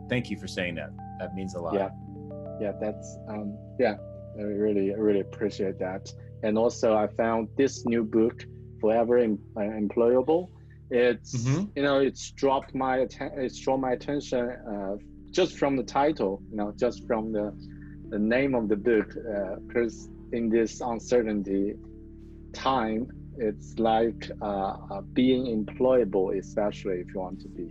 [0.09, 0.91] thank you for saying that.
[1.19, 1.73] That means a lot.
[1.73, 1.89] Yeah.
[2.61, 3.95] yeah that's um yeah
[4.39, 6.11] i really I really appreciate that
[6.43, 8.45] and also i found this new book
[8.79, 10.49] forever em- uh, employable.
[10.89, 11.71] It's Mhm.
[11.75, 14.95] you know it's dropped my atten- it's drawn my attention uh,
[15.33, 17.45] just from the title you know just from the
[18.13, 19.09] the name of the book
[19.67, 21.75] because in this uncertainty
[22.53, 27.69] time it's like uh, uh, being employable especially if you want to be.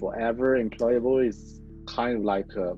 [0.00, 2.74] Forever employable is kind of like a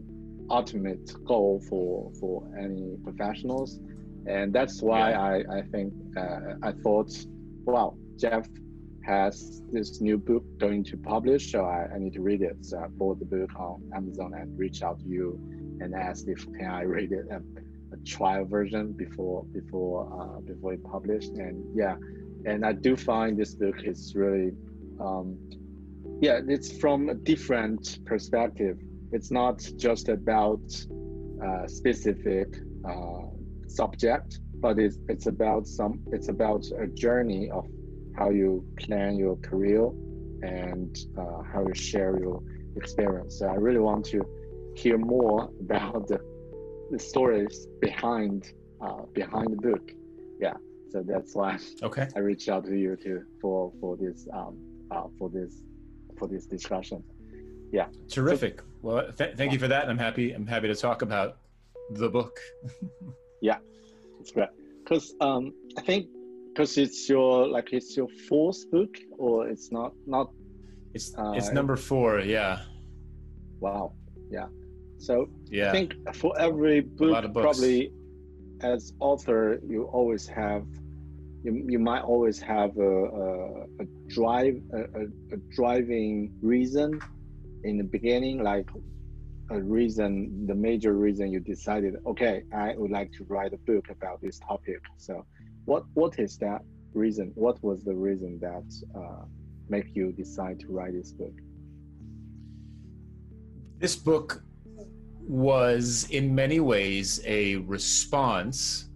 [0.50, 3.78] ultimate goal for for any professionals
[4.26, 5.22] and that's why Yeah.
[5.22, 7.11] I, I think uh, I thought
[7.64, 8.48] wow Jeff
[9.04, 12.57] has this new book going to publish so I, I need to read it.
[12.61, 15.38] So I bought the book on Amazon and reached out to you
[15.81, 17.40] and asked if can I read it a,
[17.94, 21.33] a trial version before before uh, before it published.
[21.33, 21.96] And yeah
[22.44, 24.52] and I do find this book is really
[25.00, 25.37] um,
[26.20, 28.78] yeah it's from a different perspective.
[29.12, 30.61] It's not just about
[31.44, 32.48] uh, specific
[32.88, 33.22] uh,
[33.70, 37.64] subject but it's it's about some it's about a journey of
[38.16, 39.88] how you plan your career
[40.42, 42.42] and uh, how you share your
[42.76, 44.20] experience so i really want to
[44.76, 46.18] hear more about the,
[46.90, 49.90] the stories behind uh, behind the book
[50.40, 50.54] yeah
[50.90, 52.07] so that's why Okay.
[52.16, 54.57] i reached out to you to for for this um,
[54.90, 55.52] uh, for this
[56.18, 57.02] for this discussion
[57.70, 58.62] Yeah, Terrific.
[58.81, 59.88] Well, th- thank you for that.
[59.90, 60.33] I'm happy.
[60.37, 61.37] I'm happy to talk about
[62.00, 62.35] the book.
[63.40, 63.59] Yeah,
[64.20, 64.48] it's great
[64.83, 66.07] because um, I think
[66.48, 70.29] because it's your like it's your fourth book or it's not not
[70.94, 72.20] It's Uh, it's number four.
[72.20, 72.61] Yeah.
[73.61, 73.92] wow
[74.31, 74.48] yeah
[74.98, 75.14] so
[75.51, 75.68] Yeah.
[75.68, 77.44] I think for every book lot of books.
[77.48, 77.92] probably
[78.62, 80.64] as author you always have
[81.44, 83.27] you, you might always have a, a,
[83.83, 84.81] a drive a,
[85.35, 87.01] a driving reason
[87.64, 88.68] in the beginning like
[89.50, 93.88] a reason the major reason you decided okay i would like to write a book
[93.90, 94.82] about this topic.
[94.96, 95.24] So
[95.64, 96.62] what what is that
[96.94, 97.32] reason?
[97.34, 99.24] What was the reason that uh,
[99.68, 101.34] make you decide to write this book?
[103.78, 104.42] This book
[105.20, 108.88] was in many ways a response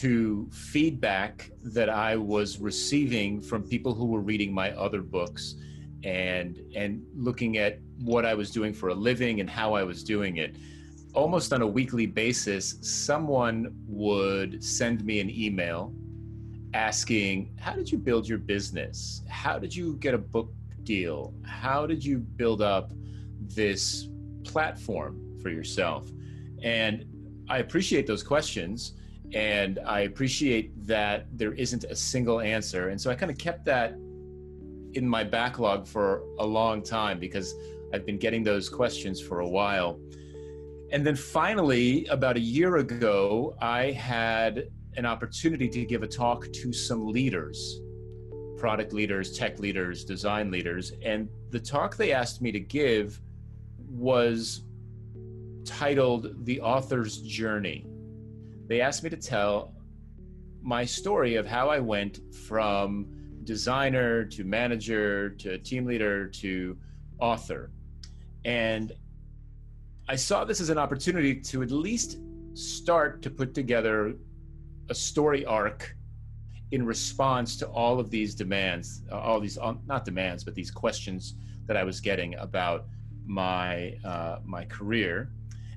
[0.00, 5.54] to feedback that I was receiving from people who were reading my other books
[6.04, 10.02] and and looking at what I was doing for a living and how I was
[10.02, 10.56] doing it.
[11.14, 15.92] Almost on a weekly basis, someone would send me an email
[16.74, 19.22] asking, How did you build your business?
[19.28, 20.52] How did you get a book
[20.84, 21.34] deal?
[21.44, 22.92] How did you build up
[23.40, 24.08] this
[24.44, 26.10] platform for yourself?
[26.62, 27.04] And
[27.48, 28.94] I appreciate those questions
[29.34, 32.88] and I appreciate that there isn't a single answer.
[32.88, 33.94] And so I kind of kept that
[34.94, 37.54] in my backlog for a long time because
[37.92, 40.00] I've been getting those questions for a while.
[40.90, 46.50] And then finally, about a year ago, I had an opportunity to give a talk
[46.52, 47.80] to some leaders
[48.58, 50.92] product leaders, tech leaders, design leaders.
[51.02, 53.20] And the talk they asked me to give
[53.88, 54.64] was
[55.64, 57.86] titled The Author's Journey.
[58.66, 59.74] They asked me to tell
[60.60, 63.06] my story of how I went from
[63.48, 66.76] designer to manager to team leader to
[67.18, 67.70] author.
[68.44, 68.92] And
[70.06, 72.18] I saw this as an opportunity to at least
[72.52, 74.14] start to put together
[74.90, 75.96] a story arc
[76.72, 80.70] in response to all of these demands, uh, all these uh, not demands, but these
[80.70, 81.34] questions
[81.66, 82.84] that I was getting about
[83.26, 85.30] my uh, my career.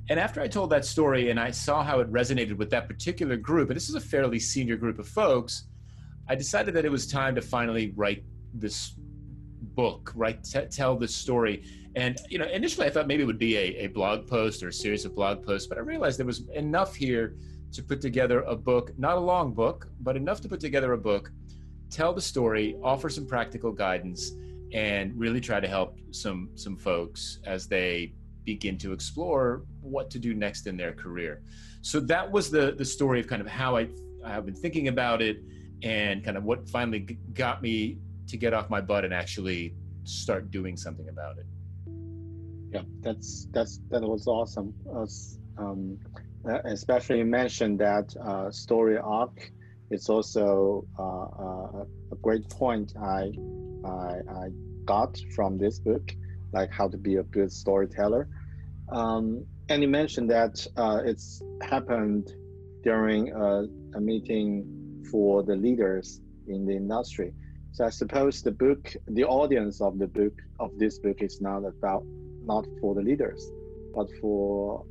[0.10, 3.38] And after I told that story and I saw how it resonated with that particular
[3.38, 5.71] group, and this is a fairly senior group of folks,
[6.32, 8.94] I decided that it was time to finally write this
[9.76, 10.42] book, right?
[10.42, 11.66] T- tell this story.
[11.98, 14.70] And you know, initially I thought maybe it would be a, a blog post or
[14.70, 17.36] a series of blog posts, but I realized there was enough here
[17.74, 20.98] to put together a book, not a long book, but enough to put together a
[20.98, 21.34] book,
[21.90, 24.32] tell the story, offer some practical guidance,
[24.72, 28.14] and really try to help some some folks as they
[28.46, 31.42] begin to explore what to do next in their career.
[31.82, 33.90] So that was the the story of kind of how I
[34.24, 35.44] I've been thinking about it
[35.84, 37.00] and kind of what finally
[37.34, 41.46] got me to get off my butt and actually start doing something about it.
[42.74, 44.74] Yeah, that's that's that was awesome.
[45.58, 45.98] um,
[46.48, 49.52] uh, especially you mentioned that uh, story arc.
[49.90, 53.34] It's also uh, uh, a great point I,
[53.86, 54.50] I, I
[54.86, 56.14] got from this book,
[56.54, 58.30] like how to be a good storyteller.
[58.90, 62.34] Um, and you mentioned that uh, it's happened
[62.84, 63.66] during a,
[63.98, 67.34] a meeting for the leaders in the industry.
[67.72, 71.64] So I suppose the book, the audience of the book of this book is not
[71.66, 72.04] about
[72.44, 73.50] not for the leaders,
[73.96, 74.86] but for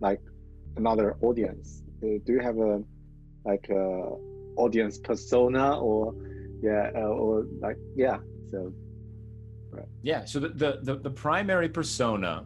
[0.00, 0.20] like
[0.76, 1.82] another audience.
[2.02, 2.82] Uh, do you have a
[3.44, 4.12] like a
[4.56, 6.14] audience persona or
[6.62, 8.18] yeah uh, or like yeah
[8.50, 8.72] so
[9.70, 12.44] right yeah so the, the the the primary persona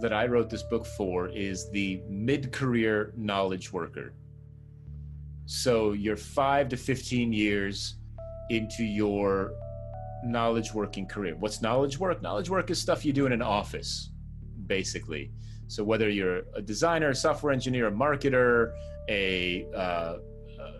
[0.00, 4.14] that I wrote this book for is the mid-career knowledge worker.
[5.46, 7.96] So you're 5 to 15 years
[8.50, 9.52] into your
[10.24, 11.36] knowledge working career.
[11.36, 12.22] What's knowledge work?
[12.22, 14.10] Knowledge work is stuff you do in an office,
[14.66, 15.32] basically.
[15.66, 18.72] So whether you're a designer, a software engineer, a marketer,
[19.08, 20.18] a uh, uh,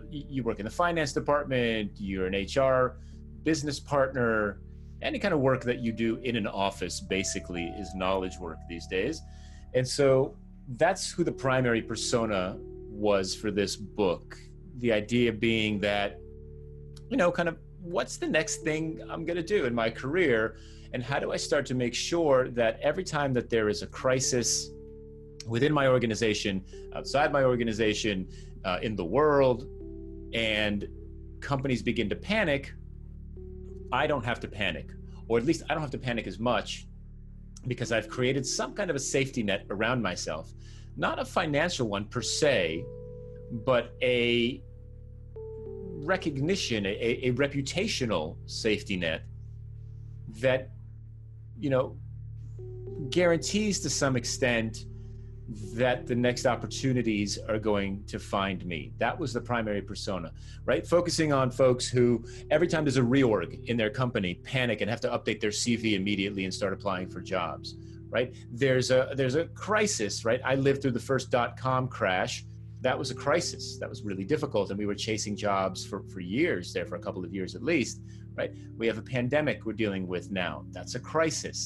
[0.09, 2.97] you work in the finance department, you're an HR
[3.43, 4.61] business partner,
[5.01, 8.87] any kind of work that you do in an office basically is knowledge work these
[8.87, 9.21] days.
[9.73, 10.37] And so
[10.77, 12.55] that's who the primary persona
[12.89, 14.37] was for this book.
[14.79, 16.19] The idea being that,
[17.09, 20.57] you know, kind of what's the next thing I'm going to do in my career?
[20.93, 23.87] And how do I start to make sure that every time that there is a
[23.87, 24.69] crisis
[25.47, 26.63] within my organization,
[26.95, 28.27] outside my organization,
[28.65, 29.67] uh, in the world,
[30.33, 30.87] and
[31.41, 32.73] companies begin to panic,
[33.91, 34.91] I don't have to panic,
[35.27, 36.87] or at least I don't have to panic as much
[37.67, 40.51] because I've created some kind of a safety net around myself.
[40.97, 42.85] Not a financial one per se,
[43.53, 44.61] but a
[46.05, 46.89] recognition, a,
[47.27, 49.23] a reputational safety net
[50.39, 50.71] that,
[51.59, 51.95] you know,
[53.09, 54.85] guarantees to some extent
[55.75, 58.91] that the next opportunities are going to find me.
[58.97, 60.31] That was the primary persona,
[60.65, 60.87] right?
[60.87, 65.01] Focusing on folks who, every time there's a reorg in their company, panic and have
[65.01, 67.75] to update their CV immediately and start applying for jobs,
[68.09, 68.33] right?
[68.51, 70.41] There's a there's a crisis, right?
[70.43, 72.45] I lived through the first dot com crash.
[72.83, 73.77] That was a crisis.
[73.79, 77.03] That was really difficult, and we were chasing jobs for for years there, for a
[77.05, 78.01] couple of years at least,
[78.35, 78.51] right?
[78.77, 80.65] We have a pandemic we're dealing with now.
[80.75, 81.59] That's a crisis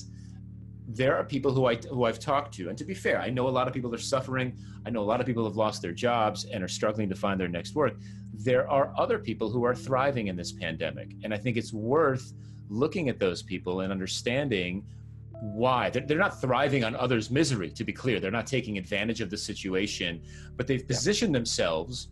[0.88, 3.48] there are people who I who I've talked to, and to be fair, I know
[3.50, 4.58] a lot of people are suffering.
[4.86, 7.40] I know a lot of people have lost their jobs and are struggling to find
[7.40, 7.96] their next work.
[8.34, 12.32] There are other people who are thriving in this pandemic, and I think it's worth
[12.70, 14.86] looking at those people and understanding
[15.42, 17.70] why they're, they're not thriving on others' misery.
[17.72, 20.22] To be clear, they're not taking advantage of the situation,
[20.56, 21.40] but they've positioned yeah.
[21.40, 22.10] themselves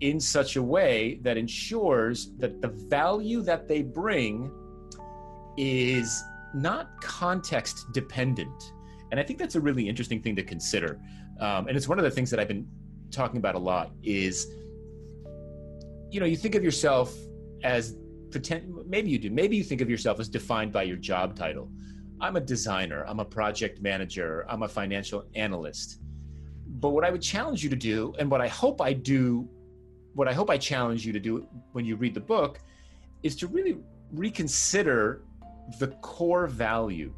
[0.00, 4.50] in such a way that ensures that the value that they bring
[5.56, 6.22] is
[6.54, 8.72] not context dependent.
[9.10, 10.98] And I think that's a really interesting thing to consider.
[11.40, 12.66] Um, and it's one of the things that I've been
[13.10, 14.46] talking about a lot is,
[16.10, 17.14] you know, you think of yourself
[17.62, 17.96] as
[18.30, 21.70] pretend, maybe you do, maybe you think of yourself as defined by your job title.
[22.20, 26.00] I'm a designer, I'm a project manager, I'm a financial analyst.
[26.66, 29.48] But what I would challenge you to do, and what I hope I do,
[30.14, 32.60] what I hope I challenge you to do when you read the book,
[33.22, 33.78] is to really
[34.12, 35.22] reconsider
[35.78, 37.12] the core value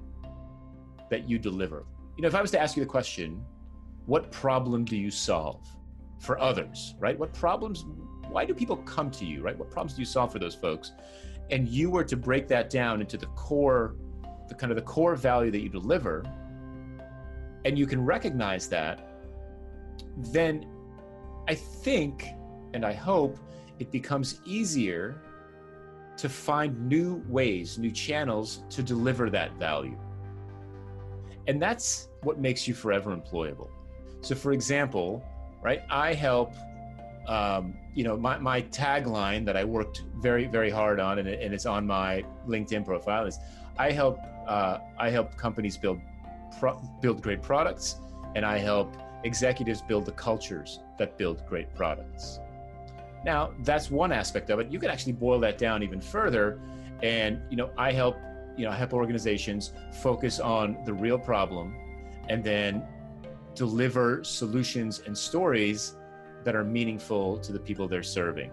[1.11, 1.85] that you deliver.
[2.17, 3.45] You know, if I was to ask you the question,
[4.07, 5.67] what problem do you solve
[6.21, 7.19] for others, right?
[7.19, 7.85] What problems,
[8.29, 9.59] why do people come to you, right?
[9.59, 10.93] What problems do you solve for those folks?
[11.51, 13.97] And you were to break that down into the core,
[14.53, 16.23] the kind of the core value that you deliver,
[17.65, 18.95] and you can recognize that,
[20.17, 20.67] then
[21.49, 22.27] I think
[22.75, 23.39] and I hope
[23.79, 25.17] it becomes easier
[26.19, 29.99] to find new ways, new channels to deliver that value.
[31.47, 33.69] And that's what makes you forever employable.
[34.21, 35.25] So, for example,
[35.63, 36.55] right, I help,
[37.27, 41.41] um, you know, my, my tagline that I worked very, very hard on, and, it,
[41.43, 43.39] and it's on my LinkedIn profile, is
[43.79, 46.01] I help, uh, I help companies build,
[46.59, 47.97] pro- build great products,
[48.35, 52.41] and I help executives build the cultures that build great products.
[53.25, 54.71] Now, that's one aspect of it.
[54.71, 56.61] You could actually boil that down even further.
[57.03, 58.17] And, you know, I help
[58.57, 61.75] you know, I help organizations focus on the real problem
[62.29, 62.83] and then
[63.55, 65.97] deliver solutions and stories
[66.45, 68.51] that are meaningful to the people they're serving.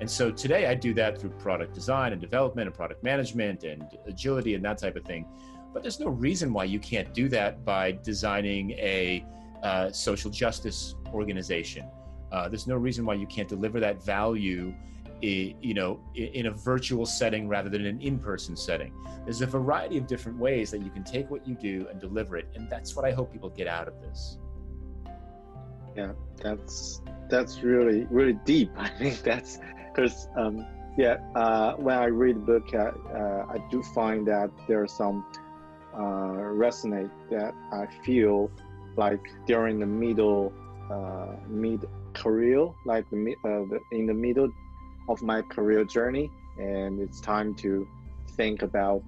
[0.00, 3.84] And so today I do that through product design and development and product management and
[4.06, 5.26] agility and that type of thing.
[5.72, 9.24] But there's no reason why you can't do that by designing a
[9.62, 11.88] uh, social justice organization.
[12.30, 14.74] Uh, there's no reason why you can't deliver that value
[15.22, 18.92] you know in a virtual setting rather than an in-person setting
[19.24, 22.36] there's a variety of different ways that you can take what you do and deliver
[22.36, 24.38] it and that's what i hope people get out of this
[25.96, 29.60] yeah that's that's really really deep i think that's
[29.94, 30.66] because um,
[30.96, 34.88] yeah uh, when i read the book uh, uh, i do find that there are
[34.88, 35.24] some
[35.94, 35.98] uh,
[36.62, 38.50] resonate that i feel
[38.96, 40.52] like during the middle
[40.90, 44.48] uh, mid career like the, uh, the in the middle
[45.08, 47.86] of my career journey, and it's time to
[48.36, 49.02] think about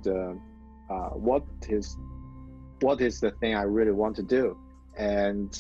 [1.15, 1.97] what is
[2.81, 4.59] what is the thing I really want to do.
[4.99, 5.59] And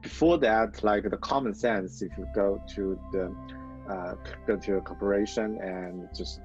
[0.00, 3.34] before that, like the common sense, if you go to the
[3.90, 4.14] uh,
[4.46, 6.40] go to a corporation and just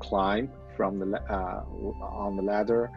[0.00, 1.62] climb from the uh,
[2.02, 2.90] on the ladder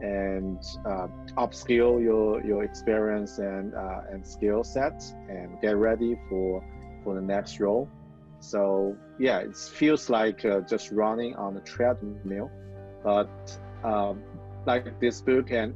[0.00, 3.74] and uh, upskill your your experience and
[4.10, 6.62] and skill sets and get ready for
[7.02, 7.88] for the next role.
[8.40, 12.50] So yeah, it feels like uh, just running on a treadmill,
[13.02, 13.30] but
[13.82, 14.22] um,
[14.66, 15.74] like this book and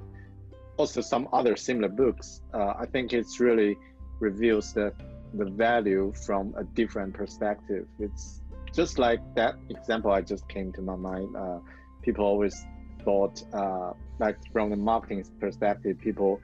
[0.77, 3.77] also some other similar books, uh, I think it's really
[4.21, 4.93] reveals the
[5.35, 7.87] the value from a different perspective.
[7.99, 8.41] It's
[8.73, 11.37] just like that example I just came to my mind.
[11.37, 11.59] Uh,
[12.03, 12.57] people always
[13.05, 16.41] thought uh, like from the marketing perspective, people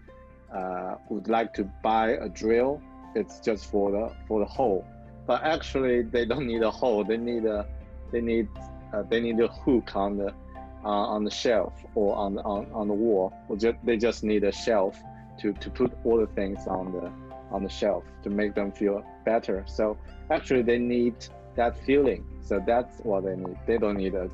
[0.55, 2.81] uh, would like to buy a drill.
[3.15, 4.85] It's just for the for the hole
[5.27, 7.05] but actually they don't need a hole.
[7.05, 7.67] They need a
[8.13, 8.49] they need
[8.93, 10.29] uh, they need a hook on the
[10.85, 13.33] uh, on the shelf or on the, on, on the wall.
[13.49, 15.01] Or just, they just need a shelf
[15.41, 17.11] to, to put all the things on the
[17.51, 19.65] on the shelf to make them feel better.
[19.67, 19.97] So
[20.31, 21.15] actually they need
[21.57, 22.25] that feeling.
[22.41, 23.57] So that's what they need.
[23.67, 24.31] They don't need a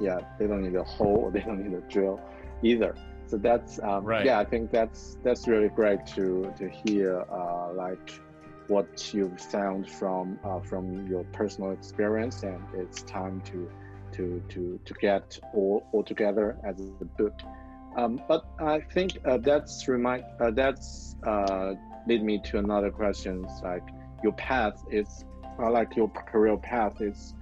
[0.00, 1.20] yeah they don't need a hole.
[1.24, 2.20] Or they don't need a drill
[2.62, 2.94] either.
[3.26, 4.26] So that's um, right.
[4.26, 8.20] yeah I think that's that's really great to to hear uh, like
[8.68, 13.70] what you've found from uh, from your personal experience, and it's time to
[14.12, 17.38] to to to get all, all together as a book.
[17.96, 21.74] Um, but I think uh, that's remind uh, that's uh,
[22.06, 23.46] lead me to another question.
[23.62, 23.86] Like
[24.22, 25.24] your path is
[25.58, 27.34] like your career path is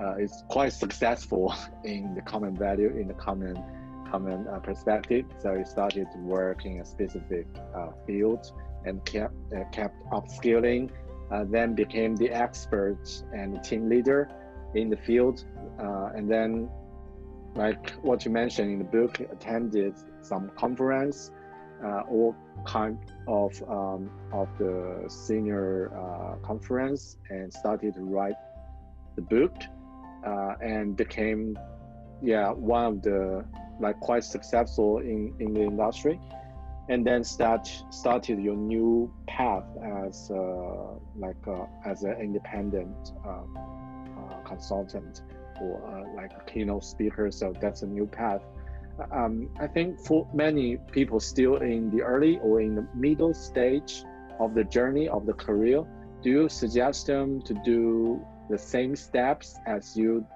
[0.00, 1.54] uh, is quite successful
[1.84, 3.62] in the common value in the common
[4.10, 5.24] common uh, perspective.
[5.42, 8.52] So you started to work in a specific uh, field
[8.84, 10.90] and kept, uh, kept upskilling,
[11.32, 13.02] uh, then became the expert
[13.32, 14.28] and team leader
[14.74, 15.44] in the field.
[15.80, 16.68] Uh, and then,
[17.54, 21.32] like what you mentioned in the book, attended some conference,
[21.84, 28.36] uh, all kind of um, of the senior uh, conference, and started to write
[29.16, 29.54] the book,
[30.26, 31.58] uh, and became,
[32.22, 33.44] yeah, one of the
[33.80, 36.18] like quite successful in in the industry
[36.88, 39.64] and then start started your new path
[40.06, 43.56] as uh, like uh, as an independent um,
[44.18, 45.22] uh, consultant
[45.60, 47.30] or like a keynote speaker.
[47.30, 48.42] So that's a new path.
[49.10, 54.04] Um, I think for many people still in the early or in the middle stage
[54.38, 55.84] of the journey of the career,
[56.22, 60.26] do you suggest them to do the same steps as you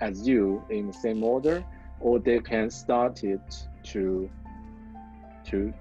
[0.00, 1.64] as you in the same order,
[2.00, 4.28] or they can start it to
[5.44, 5.72] to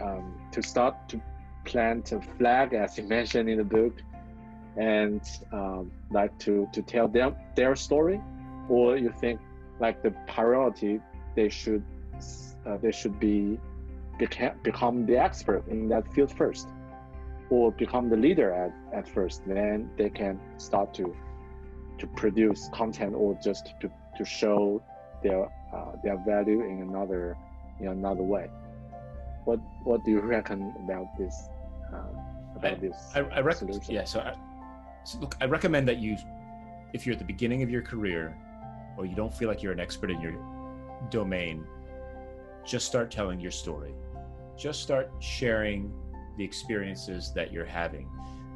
[0.00, 1.20] um, to start to
[1.64, 4.02] plant a flag, as you mentioned in the book,
[4.76, 5.22] and
[5.52, 8.20] um, like to to tell them their story,
[8.68, 9.40] or you think
[9.80, 11.00] like the priority
[11.34, 11.82] they should
[12.66, 13.58] uh, they should be
[14.20, 16.68] beca- become the expert in that field first,
[17.50, 19.42] or become the leader at, at first.
[19.46, 21.14] Then they can start to
[21.98, 24.82] to produce content or just to, to show
[25.22, 27.36] their uh, their value in another
[27.80, 28.48] in another way
[29.44, 31.48] what what do you reckon about this
[31.92, 31.98] uh,
[32.56, 33.94] about I, this I, I rec- solution?
[33.94, 34.34] Yeah, so, I,
[35.04, 36.16] so look, I recommend that you,
[36.92, 38.36] if you're at the beginning of your career,
[38.96, 40.32] or you don't feel like you're an expert in your
[41.10, 41.64] domain,
[42.64, 43.94] just start telling your story.
[44.56, 45.92] Just start sharing
[46.36, 48.08] the experiences that you're having.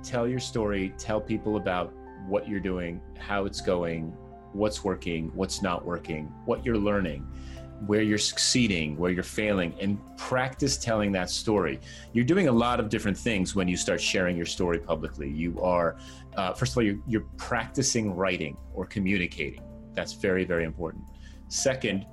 [0.02, 0.94] Tell your story.
[0.98, 1.92] Tell people about
[2.26, 4.12] what you're doing, how it's going,
[4.52, 7.26] what's working, what's not working, what you're learning
[7.84, 11.78] where you're succeeding, where you're failing, and practice telling that story.
[12.12, 15.30] You're doing a lot of different things when you start sharing your story publicly.
[15.30, 15.96] You are,
[16.36, 19.62] uh, first of all, you're, you're practicing writing or communicating.
[19.92, 21.04] That's very, very important.
[21.48, 22.06] Second,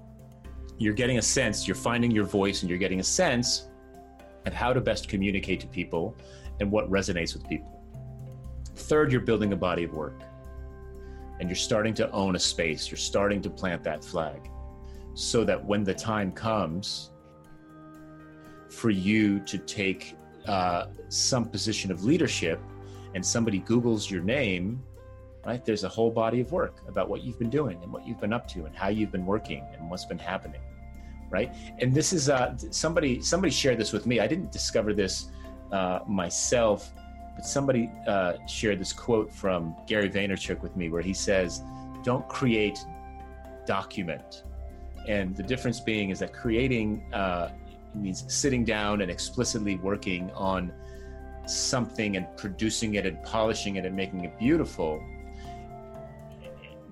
[0.84, 3.70] you're getting a sense, you're finding your voice, and you're getting a sense
[4.46, 6.16] of how to best communicate to people
[6.60, 7.82] and what resonates with people.
[8.76, 10.22] Third, you're building a body of work
[11.40, 14.50] and you're starting to own a space, you're starting to plant that flag
[15.14, 17.12] so that when the time comes
[18.70, 20.16] for you to take
[20.48, 22.60] uh, some position of leadership
[23.16, 24.82] and somebody Googles your name,
[25.46, 28.20] right, there's a whole body of work about what you've been doing and what you've
[28.20, 30.62] been up to and how you've been working and what's been happening.
[31.34, 31.52] Right.
[31.80, 34.20] And this is uh, somebody, somebody shared this with me.
[34.20, 35.32] I didn't discover this
[35.72, 36.92] uh, myself,
[37.36, 41.64] but somebody uh, shared this quote from Gary Vaynerchuk with me where he says,
[42.04, 42.86] Don't create,
[43.66, 44.44] document.
[45.08, 47.50] And the difference being is that creating uh,
[47.96, 50.72] means sitting down and explicitly working on
[51.48, 55.02] something and producing it and polishing it and making it beautiful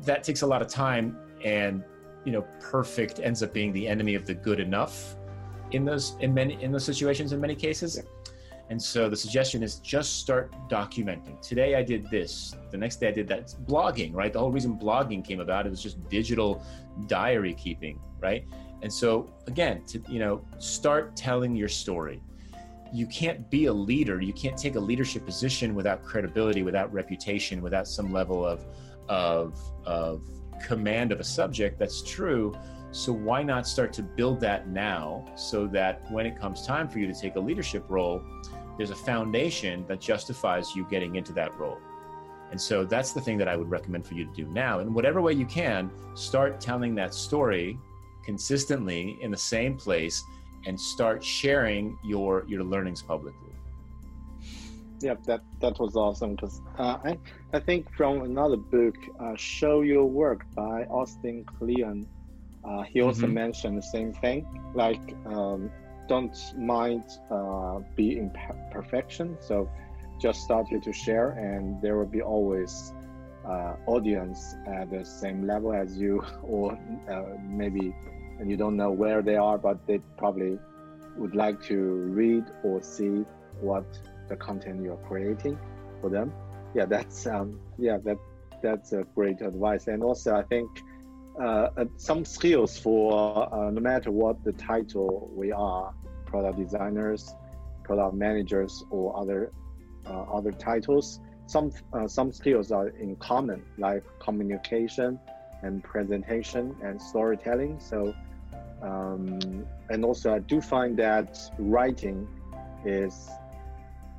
[0.03, 1.83] that takes a lot of time and
[2.25, 5.15] you know perfect ends up being the enemy of the good enough
[5.71, 7.97] in those in many in those situations in many cases.
[7.97, 8.29] Yeah.
[8.69, 11.41] and so the suggestion is just start documenting.
[11.41, 13.39] Today i did this the next day i did that.
[13.39, 14.31] It's blogging right?
[14.31, 16.63] The whole reason blogging came about it was just digital
[17.07, 18.45] diary keeping right?
[18.83, 22.21] And so again to you know start telling your story.
[22.93, 24.19] You can't be a leader.
[24.19, 28.65] You can't take a leadership position without credibility without reputation without some level of
[29.07, 30.27] of of
[30.63, 32.53] command of a subject that's true
[32.91, 36.99] so why not start to build that now so that when it comes time for
[36.99, 38.21] you to take a leadership role
[38.77, 41.77] there's a foundation that justifies you getting into that role?
[42.49, 44.79] And so that's the thing that i would recommend for you to do now.
[44.79, 47.77] In whatever way you can start telling that story
[48.25, 50.23] consistently in the same place
[50.65, 53.50] and start sharing your your learnings publicly
[55.03, 57.17] yeah that that was awesome because uh, i
[57.53, 62.05] i think from another book uh, show your work by austin kleon
[62.63, 63.33] uh, he also mm-hmm.
[63.33, 64.45] mentioned the same thing
[64.75, 65.71] like um,
[66.07, 68.31] don't mind uh, being
[68.71, 69.69] perfection so
[70.19, 72.93] just start you to share and there will be always
[73.45, 76.77] uh, audience at the same level as you or
[77.09, 77.95] uh, maybe
[78.39, 80.59] and you don't know where they are but they probably
[81.17, 81.77] would like to
[82.19, 83.25] read or see
[83.59, 83.85] what
[84.31, 85.55] the content you're creating
[85.99, 86.27] for them.
[86.77, 88.17] Yeah that's um, yeah that
[88.63, 89.83] that's a great advice.
[89.87, 90.69] And also i think
[91.39, 93.03] uh, uh, some skills for
[93.53, 95.09] uh, no matter what the title
[95.41, 95.93] we are
[96.25, 97.21] product designers
[97.87, 99.41] product managers or other
[100.09, 101.19] uh, other titles
[101.55, 105.19] some uh, some skills are in common like communication
[105.63, 107.79] and presentation and storytelling.
[107.79, 108.13] So
[108.81, 111.29] um, and also i do find that
[111.59, 112.27] writing
[112.85, 113.29] is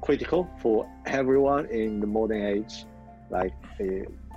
[0.02, 2.84] critical for everyone in the modern age.
[3.30, 3.84] Like, uh,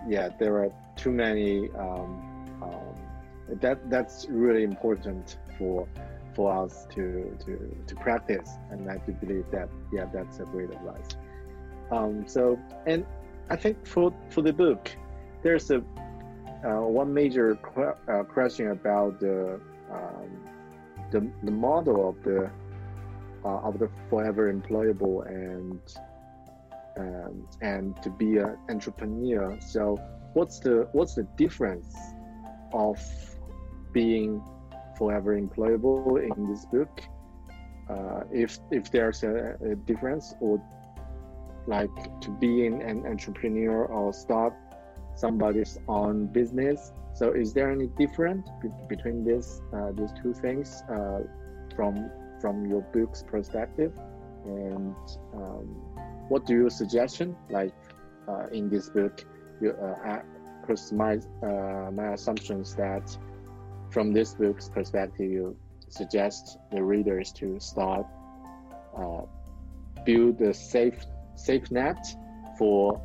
[0.08, 1.70] yeah, there are too many.
[1.72, 2.96] Um, um,
[3.62, 5.88] that that's really important for
[6.34, 10.70] for us to to to practice, and I do believe that yeah, that's a great
[10.72, 11.10] advice.
[11.92, 13.06] Um, so, and
[13.50, 14.90] I think for for the book,
[15.44, 15.84] there's a
[16.66, 19.60] uh, one major qu- uh, question about the
[19.92, 20.30] um,
[21.12, 22.50] the the model of the
[23.46, 25.80] uh, of the forever employable and
[26.98, 29.58] um, and to be an entrepreneur.
[29.62, 30.00] So
[30.34, 31.96] what's the what's the difference
[32.74, 33.00] of
[33.94, 34.42] being
[34.98, 37.02] forever employable in this book?
[37.90, 40.60] Uh, if if there's a, a, difference, or
[41.68, 44.54] like to being an entrepreneur or start
[45.16, 46.92] somebody's own business.
[47.14, 51.20] So is there any difference be between this uh, these two things uh,
[51.76, 52.10] from
[52.46, 53.92] from your book's perspective?
[54.46, 54.96] And
[55.34, 55.66] um,
[56.30, 57.74] what do you suggestion like
[58.28, 59.26] uh, in this book
[59.62, 59.72] you
[60.62, 63.18] because uh, my uh, my assumption is that
[63.90, 65.58] from this book's perspective you
[65.90, 68.06] suggest the readers to start
[68.96, 69.22] uh,
[70.06, 71.00] build a safe
[71.34, 72.02] safe net
[72.60, 73.02] for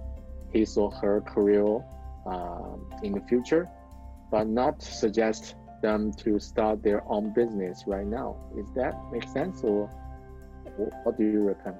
[0.53, 1.83] his or her career
[2.27, 3.67] um, in the future
[4.31, 8.37] but not suggest them to start their own business right now.
[8.57, 9.89] Is that make sense, or
[11.05, 11.75] what do you reckon?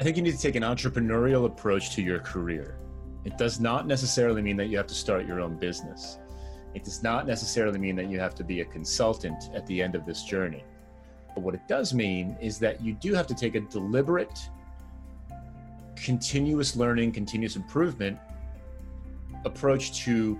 [0.00, 2.78] I think you need to take an entrepreneurial approach to your career.
[3.24, 6.18] It does not necessarily mean that you have to start your own business.
[6.74, 9.94] It does not necessarily mean that you have to be a consultant at the end
[9.94, 10.64] of this journey.
[11.34, 14.48] But what it does mean is that you do have to take a deliberate,
[15.96, 18.18] continuous learning, continuous improvement
[19.44, 20.38] approach to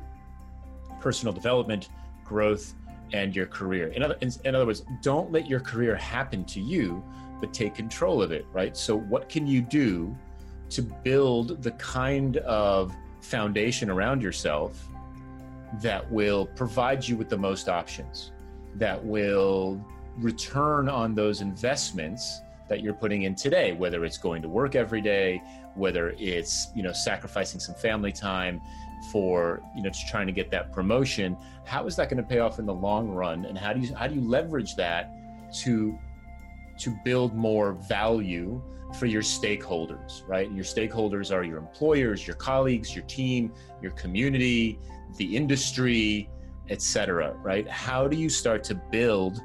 [1.00, 1.88] personal development,
[2.24, 2.74] growth,
[3.12, 3.88] and your career.
[3.88, 7.02] In other, in, in other words, don't let your career happen to you,
[7.40, 8.76] but take control of it, right?
[8.76, 10.16] So, what can you do
[10.70, 14.88] to build the kind of foundation around yourself
[15.80, 18.32] that will provide you with the most options,
[18.74, 19.82] that will
[20.18, 25.00] return on those investments that you're putting in today, whether it's going to work every
[25.00, 25.42] day,
[25.74, 28.60] whether it's you know sacrificing some family time
[29.12, 31.36] for you know trying to get that promotion.
[31.64, 33.94] How is that going to pay off in the long run, and how do you
[33.94, 35.12] how do you leverage that
[35.62, 35.98] to
[36.78, 38.62] to build more value
[38.94, 40.50] for your stakeholders, right?
[40.50, 44.78] Your stakeholders are your employers, your colleagues, your team, your community,
[45.16, 46.30] the industry,
[46.70, 47.34] etc.
[47.42, 47.68] Right?
[47.68, 49.42] How do you start to build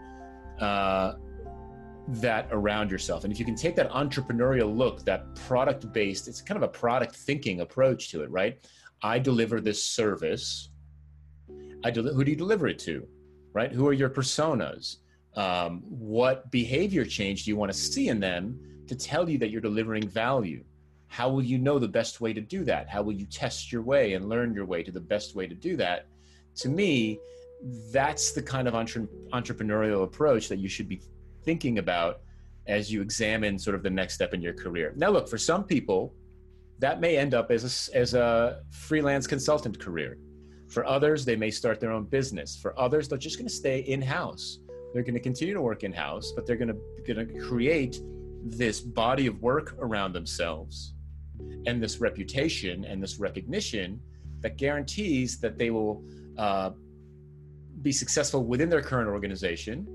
[0.60, 1.14] uh,
[2.08, 3.24] that around yourself?
[3.24, 6.72] And if you can take that entrepreneurial look, that product based, it's kind of a
[6.72, 8.58] product thinking approach to it, right?
[9.04, 10.70] I deliver this service.
[11.84, 13.06] I del- who do you deliver it to,
[13.52, 13.72] right?
[13.72, 14.98] Who are your personas?
[15.36, 19.50] Um, what behavior change do you want to see in them to tell you that
[19.50, 20.64] you're delivering value?
[21.08, 22.90] How will you know the best way to do that?
[22.90, 25.56] How will you test your way and learn your way to the best way to
[25.56, 26.08] do that?
[26.56, 27.20] To me,
[27.92, 31.02] that's the kind of entre- entrepreneurial approach that you should be
[31.44, 32.22] thinking about
[32.68, 34.94] as you examine sort of the next step in your career.
[34.96, 36.14] Now, look, for some people,
[36.84, 40.18] that may end up as a, as a freelance consultant career.
[40.68, 42.58] For others, they may start their own business.
[42.58, 44.60] For others, they're just going to stay in house.
[44.92, 48.02] They're going to continue to work in house, but they're going to, create
[48.44, 50.96] this body of work around themselves
[51.68, 54.02] and this reputation and this recognition
[54.42, 56.04] that guarantees that they will
[56.38, 56.72] uh,
[57.82, 59.88] be successful within their current organization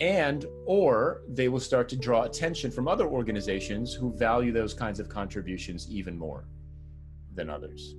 [0.00, 4.98] and or they will start to draw attention from other organizations who value those kinds
[4.98, 6.44] of contributions even more
[7.34, 7.94] than others.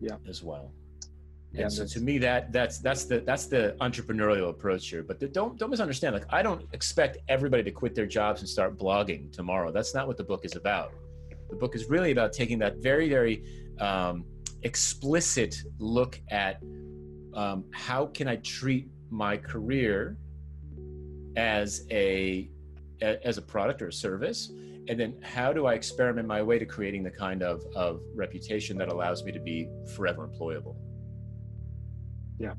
[0.00, 0.16] Yeah.
[0.28, 0.72] As well.
[1.50, 5.02] Yeah, and so to me that that's that's the that's the entrepreneurial approach here.
[5.02, 6.14] But the, don't don't misunderstand.
[6.14, 9.72] Like i don't expect everybody to quit their jobs and start blogging tomorrow.
[9.72, 10.92] That's not what the book is about.
[11.48, 13.44] The book is really about taking that very very
[13.80, 14.24] um,
[14.62, 16.62] explicit look at
[17.34, 20.16] um, how can i treat my career
[21.38, 22.50] as a
[23.00, 24.50] as a product or a service?
[24.88, 28.76] And then how do i experiment my way to creating the kind of, of reputation
[28.78, 30.76] that allows me to be forever employable?
[32.38, 32.54] Yeah.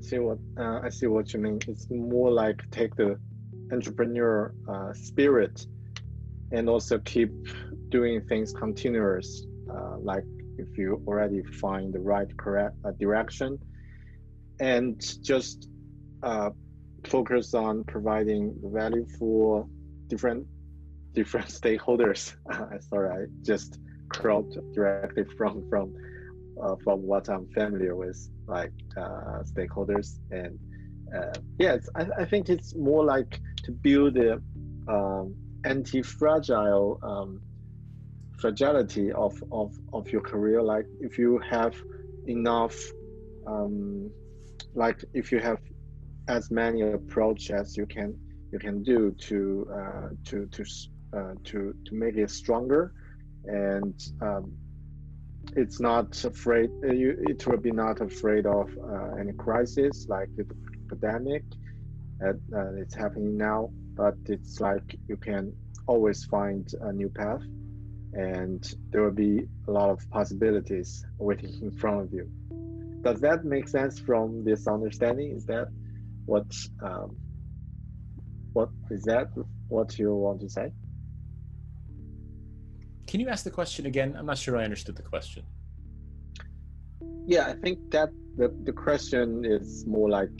[0.00, 1.58] See what uh, i see what you mean.
[1.66, 3.18] It's more like take the
[3.72, 5.66] entrepreneur uh, spirit
[6.50, 7.30] and also keep
[7.88, 10.24] doing things continuous uh, like
[10.58, 13.58] if you already find the right correct uh, direction
[14.60, 15.68] and just
[16.22, 16.50] uh,
[17.06, 19.66] focus on providing value for
[20.08, 20.46] different
[21.14, 22.34] different stakeholders.
[22.88, 23.78] Sorry, I just
[24.08, 25.94] cropped directly from from
[26.62, 30.58] uh, from what I'm familiar with, like uh, stakeholders, and
[31.16, 34.42] uh, yes, I, I think it's more like to build the
[34.88, 35.34] um,
[35.64, 37.40] anti-fragile um,
[38.38, 40.62] fragility of, of of your career.
[40.62, 41.74] Like if you have
[42.26, 42.76] enough,
[43.46, 44.10] um,
[44.74, 45.58] like if you have
[46.28, 48.14] as many approach as you can
[48.52, 50.64] you can do to uh, to to
[51.16, 52.92] uh, to to make it stronger,
[53.44, 54.52] and um,
[55.56, 56.70] it's not afraid.
[56.84, 60.46] Uh, you, it will be not afraid of uh, any crisis like the
[60.88, 61.44] pandemic.
[62.24, 62.34] Uh,
[62.76, 65.52] it's happening now, but it's like you can
[65.86, 67.42] always find a new path,
[68.12, 72.30] and there will be a lot of possibilities waiting in front of you.
[73.02, 75.32] Does that make sense from this understanding?
[75.32, 75.68] Is that
[76.26, 76.46] what
[76.82, 77.16] um,
[78.52, 79.28] what is that?
[79.68, 80.72] What you want to say?
[83.06, 84.14] Can you ask the question again?
[84.18, 85.42] I'm not sure i understood the question.
[87.26, 90.36] Yeah i think that the, the question is more like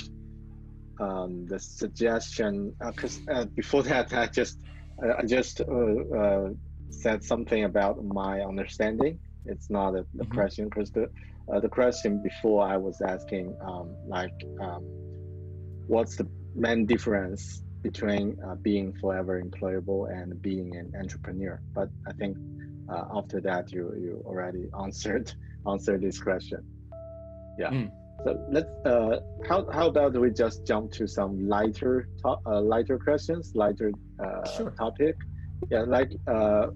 [1.01, 4.59] um, the suggestion because uh, uh, before that i just
[5.03, 6.49] uh, i just uh, uh,
[6.91, 9.19] said something about my understanding.
[9.47, 10.35] It's not a, the mm-hmm.
[10.35, 11.11] question because the
[11.53, 14.85] uh, the question before i was asking um, like um,
[15.87, 21.61] what's the main difference between uh, being forever employable and being an entrepreneur?
[21.75, 22.37] But i think
[22.93, 25.33] uh, after that you you already answered
[25.67, 26.61] answered this question.
[27.59, 27.71] Yeah.
[27.71, 27.91] Mm.
[28.25, 29.17] so let's uh,
[29.49, 34.49] how, how about we just jump to some lighter to- uh, lighter questions lighter uh,
[34.57, 34.71] sure.
[34.79, 35.17] topic?
[35.71, 36.67] Yeah like uh,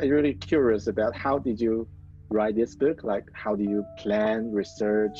[0.00, 1.88] i'm really curious about how did you
[2.30, 3.02] write this book?
[3.02, 5.18] Like how do you plan research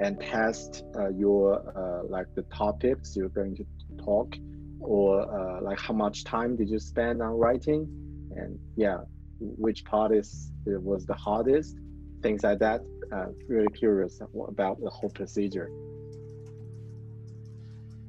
[0.00, 3.64] and test uh, your uh, like the topics you're going to
[4.02, 4.34] talk
[4.80, 7.86] or uh, like how much time did you spend on writing?
[8.36, 8.98] And yeah
[9.40, 11.76] which part is was the hardest?
[12.22, 12.82] Things like that
[13.48, 15.70] really curious about the whole procedure.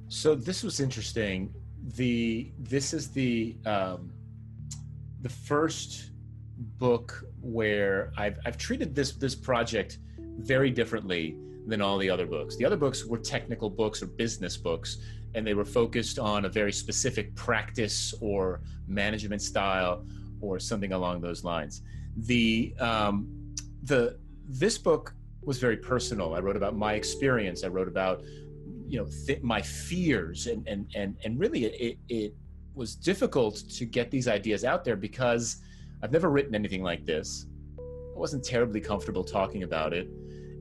[0.10, 1.54] So this was interesting.
[1.96, 4.12] The this is the um,
[5.22, 6.12] the first
[6.78, 10.00] book where I've, I've treated this this project
[10.38, 11.38] very differently
[11.68, 12.56] than all the other books.
[12.56, 14.98] The other books were technical books or business books,
[15.36, 20.06] and they were focused on a very specific practice or management style
[20.42, 21.84] or something along those lines.
[22.18, 23.28] The um,
[23.84, 26.34] the this book was very personal.
[26.36, 27.64] I wrote about my experience.
[27.64, 28.24] I wrote about
[28.88, 32.36] you know th- my fears, and and and and really it, it
[32.74, 35.62] was difficult to get these ideas out there because
[36.02, 37.46] I've never written anything like this.
[37.80, 40.10] I wasn't terribly comfortable talking about it,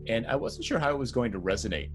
[0.09, 1.91] and I wasn't sure how it was going to resonate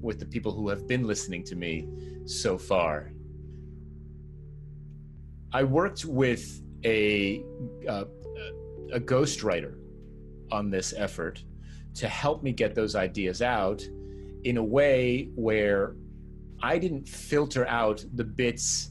[0.00, 1.88] with the people who have been listening to me
[2.26, 3.12] so far.
[5.52, 7.42] I worked with a
[7.88, 8.04] uh,
[8.92, 9.76] a ghostwriter
[10.52, 11.42] on this effort
[11.94, 13.82] to help me get those ideas out
[14.44, 15.96] in a way where
[16.62, 18.90] I didn't filter out the bits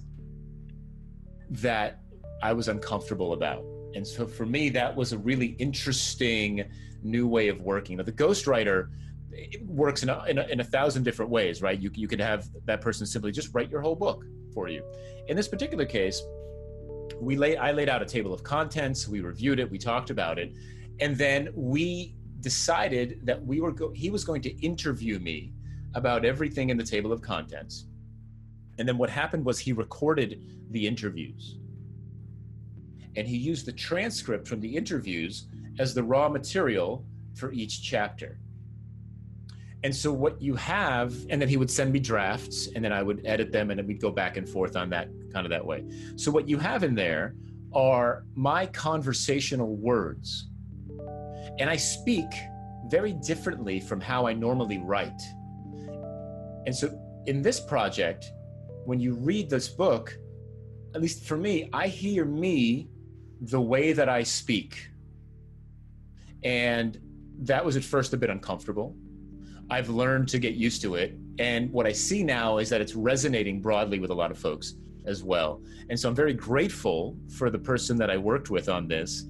[1.49, 1.99] that
[2.41, 3.63] I was uncomfortable about.
[3.95, 6.65] And so for me, that was a really interesting
[7.03, 7.97] new way of working.
[7.97, 8.89] Now, the ghostwriter
[9.65, 11.79] works in a, in a, in a thousand different ways, right?
[11.79, 14.23] You, you could have that person simply just write your whole book
[14.53, 14.83] for you.
[15.27, 16.21] In this particular case,
[17.19, 20.37] we lay, I laid out a table of contents, we reviewed it, we talked about
[20.37, 20.53] it,
[20.99, 25.53] and then we decided that we were go- he was going to interview me
[25.95, 27.85] about everything in the table of contents.
[28.77, 30.41] And then what happened was he recorded
[30.71, 31.57] the interviews.
[33.15, 35.47] And he used the transcript from the interviews
[35.79, 37.05] as the raw material
[37.35, 38.39] for each chapter.
[39.83, 43.03] And so what you have, and then he would send me drafts, and then I
[43.03, 45.65] would edit them, and then we'd go back and forth on that kind of that
[45.65, 45.83] way.
[46.15, 47.35] So what you have in there
[47.73, 50.49] are my conversational words.
[51.59, 52.31] And I speak
[52.87, 55.21] very differently from how I normally write.
[56.65, 58.31] And so in this project,
[58.85, 60.17] when you read this book,
[60.95, 62.87] at least for me, I hear me
[63.41, 64.89] the way that I speak.
[66.43, 66.99] And
[67.39, 68.95] that was at first a bit uncomfortable.
[69.69, 71.17] I've learned to get used to it.
[71.39, 74.75] And what I see now is that it's resonating broadly with a lot of folks
[75.05, 75.61] as well.
[75.89, 79.25] And so I'm very grateful for the person that I worked with on this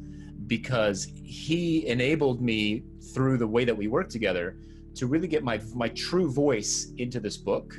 [0.48, 2.84] because he enabled me
[3.14, 4.58] through the way that we work together
[4.96, 7.76] to really get my my true voice into this book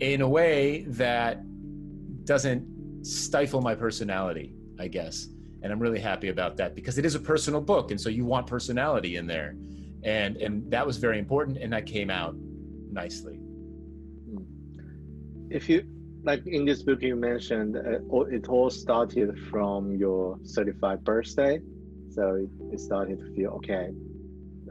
[0.00, 1.42] in a way that
[2.24, 2.66] doesn't
[3.04, 5.28] stifle my personality, I guess.
[5.62, 8.24] And I'm really happy about that because it is a personal book and so you
[8.24, 9.54] want personality in there.
[10.04, 12.34] And and that was very important and that came out
[12.90, 13.38] nicely.
[15.50, 15.84] If you
[16.24, 21.60] like in this book you mentioned uh, it all started from your 35th birthday
[22.10, 23.90] so it, it started to feel okay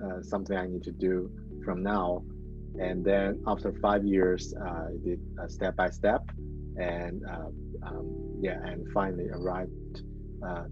[0.04, 1.30] uh, something i need to do
[1.66, 2.24] from now
[2.80, 6.22] and then after five years uh, i did step by step
[6.78, 7.50] and uh,
[7.88, 10.04] um, yeah and finally arrived
[10.46, 10.64] uh,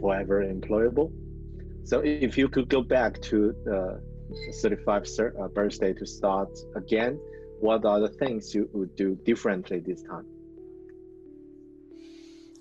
[0.00, 1.10] forever employable
[1.84, 4.00] so if you could go back to the
[4.62, 7.18] 35th uh, birthday to start again
[7.60, 10.26] what are the things you would do differently this time?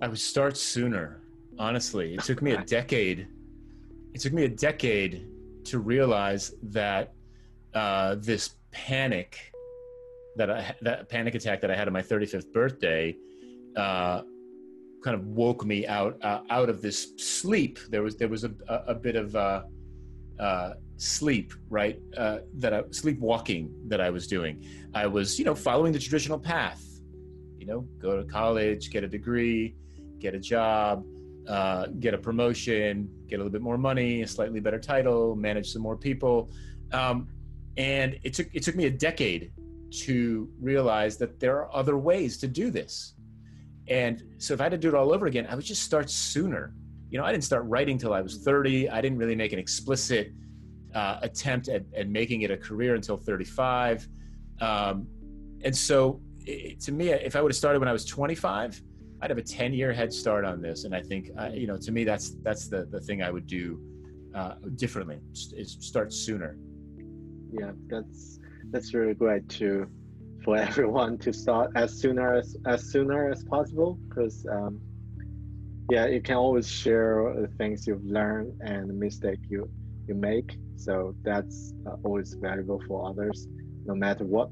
[0.02, 1.22] I would start sooner.
[1.58, 3.28] Honestly, it took me a decade.
[4.14, 5.28] It took me a decade
[5.66, 7.14] to realize that
[7.74, 9.52] uh, this panic
[10.38, 13.16] that I, that panic attack that I had on my 35th birthday
[13.78, 14.22] uh,
[15.06, 17.78] kind of woke me out uh, out of this sleep.
[17.90, 18.52] There was there was a,
[18.88, 19.62] a, bit of uh,
[20.40, 22.00] uh, sleep, right?
[22.18, 24.66] Uh, that I, sleepwalking that I was doing.
[24.96, 26.84] I was, you know, following the traditional path.
[27.60, 29.76] You know, go to college, get a degree,
[30.18, 31.06] get a job,
[31.48, 35.72] uh, get a promotion, get a little bit more money, a slightly better title, manage
[35.72, 36.50] some more people.
[36.92, 37.28] Um,
[37.78, 39.52] and it took it took me a decade
[40.06, 43.15] to realize that there are other ways to do this.
[43.88, 46.10] And so if I had to do it all over again, I would just start
[46.10, 46.74] sooner.
[47.10, 48.90] You know, I didn't start writing till I was 30.
[48.90, 50.32] I didn't really make an explicit
[50.94, 54.08] uh, attempt at, at, making it a career until 35.
[54.62, 55.08] Um,
[55.64, 58.82] and so, it, to me, if I would have started when I was 25,
[59.22, 60.84] I'd have a 10 year head start on this.
[60.86, 63.48] And I think, uh, you know, to me, that's that's the, the thing I would
[63.48, 63.80] do
[64.34, 66.58] uh, differently is start sooner.
[67.52, 68.40] Yeah, that's
[68.72, 69.88] that's really great to
[70.46, 74.80] for everyone to start as sooner as as sooner as possible because um,
[75.92, 79.70] yeah, you can always share the things you've learned and the mistake you
[80.08, 83.48] you make so that's uh, always valuable for others,
[83.86, 84.50] no matter what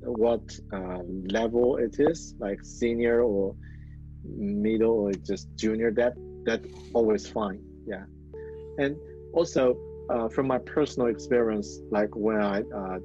[0.00, 3.54] what uh, level it is, like senior or
[4.24, 5.90] middle or just junior.
[5.92, 6.14] That
[6.46, 6.64] that
[6.94, 7.60] always fine.
[7.86, 8.04] Yeah,
[8.78, 8.96] and
[9.34, 9.76] also
[10.10, 12.98] uh, from my personal experience, like when I uh,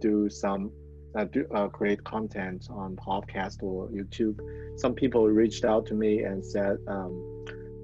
[0.00, 0.72] do some
[1.16, 4.38] uh, do uh, create content on podcast or YouTube,
[4.76, 7.12] some people reached out to me and said um,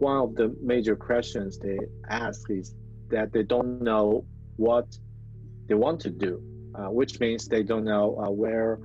[0.00, 1.78] one of the major questions they
[2.08, 2.74] ask is
[3.10, 4.24] that they don't know
[4.56, 4.86] what
[5.66, 6.42] they want to do,
[6.74, 8.78] uh, which means they don't know uh, where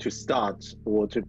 [0.00, 1.22] to start or to,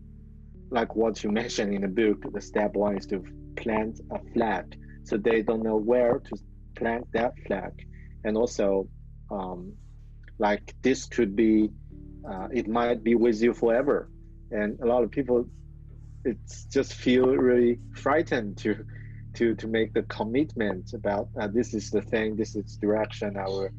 [0.71, 2.31] like what you mentioned in the book.
[2.33, 3.23] The step one is to
[3.55, 6.37] plant a flag, so they don't know where to
[6.75, 7.73] plant that flag,
[8.23, 8.87] and also,
[9.29, 9.73] um,
[10.39, 11.69] like this could be,
[12.29, 14.09] uh, it might be with you forever,
[14.51, 15.45] and a lot of people,
[16.25, 18.85] it's just feel really frightened to
[19.35, 23.45] to to make the commitment about uh, this is the thing, this is direction I
[23.45, 23.69] will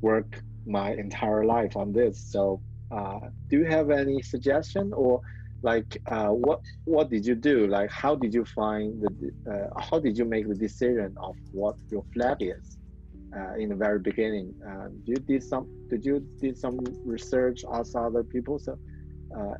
[0.00, 2.20] work my entire life on this.
[2.30, 5.20] So, uh, do you have any suggestion or
[5.62, 7.66] like uh, what what did you do?
[7.66, 9.10] Like how did you find the
[9.50, 12.77] uh, how did you make the decision of what your flag is
[13.38, 14.54] uh, in the very beginning?
[14.66, 18.58] Uh, you did some did you did some research ask other people?
[18.58, 18.78] So,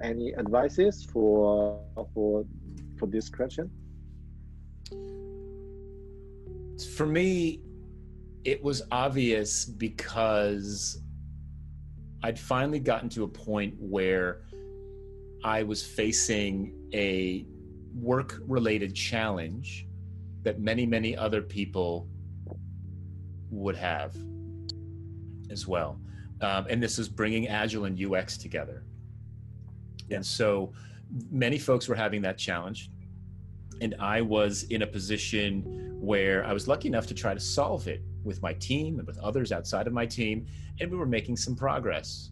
[0.03, 1.81] any advices for
[2.15, 2.45] for
[2.99, 3.71] for this question?
[6.99, 7.61] for me,
[8.45, 11.01] it was obvious because
[12.23, 14.43] I'd finally gotten to a point where
[15.45, 17.47] I was facing a
[17.95, 19.87] work related challenge
[20.43, 22.09] that many, many other people
[23.51, 24.15] would have
[25.51, 25.99] as well.
[26.41, 28.85] Um, and this is bringing Agile and UX together.
[30.11, 30.73] And so
[31.31, 32.91] many folks were having that challenge.
[33.81, 37.89] And I was in a position where I was lucky enough to try to solve
[37.89, 40.47] it with my team and with others outside of my team,
[40.81, 42.31] and we were making some progress.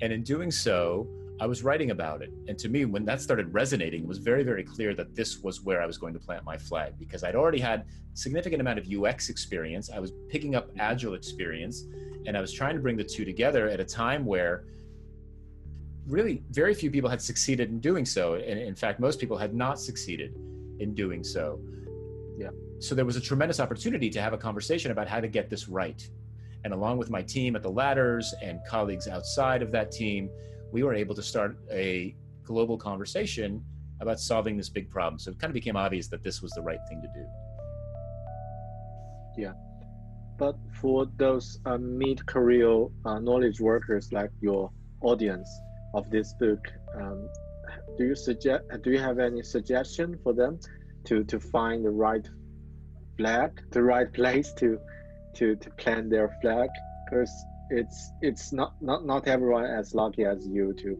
[0.00, 1.08] And in doing so,
[1.40, 2.32] I was writing about it.
[2.48, 5.62] And to me, when that started resonating, it was very, very clear that this was
[5.62, 8.86] where I was going to plant my flag because I'd already had significant amount of
[8.88, 9.90] UX experience.
[9.90, 11.84] I was picking up agile experience,
[12.26, 14.64] and I was trying to bring the two together at a time where
[16.06, 18.34] really very few people had succeeded in doing so.
[18.34, 20.36] And in fact, most people had not succeeded
[20.78, 21.60] in doing so.
[22.38, 22.50] Yeah
[22.84, 25.68] so there was a tremendous opportunity to have a conversation about how to get this
[25.68, 26.06] right.
[26.64, 30.30] And along with my team at the ladders and colleagues outside of that team,
[30.74, 33.64] we were able to start a global conversation
[34.00, 35.20] about solving this big problem.
[35.20, 37.24] So it kind of became obvious that this was the right thing to do.
[39.38, 39.52] Yeah.
[40.36, 44.68] But for those uh, mid career uh, knowledge workers like your
[45.00, 45.48] audience
[45.94, 46.66] of this book,
[46.96, 47.28] um,
[47.96, 50.58] do you suggest do you have any suggestion for them
[51.04, 52.28] to, to find the right
[53.16, 54.78] flag, the right place to
[55.36, 56.68] to to plant their flag,
[57.04, 57.32] because
[57.70, 60.96] it's it's not not not everyone as lucky as you to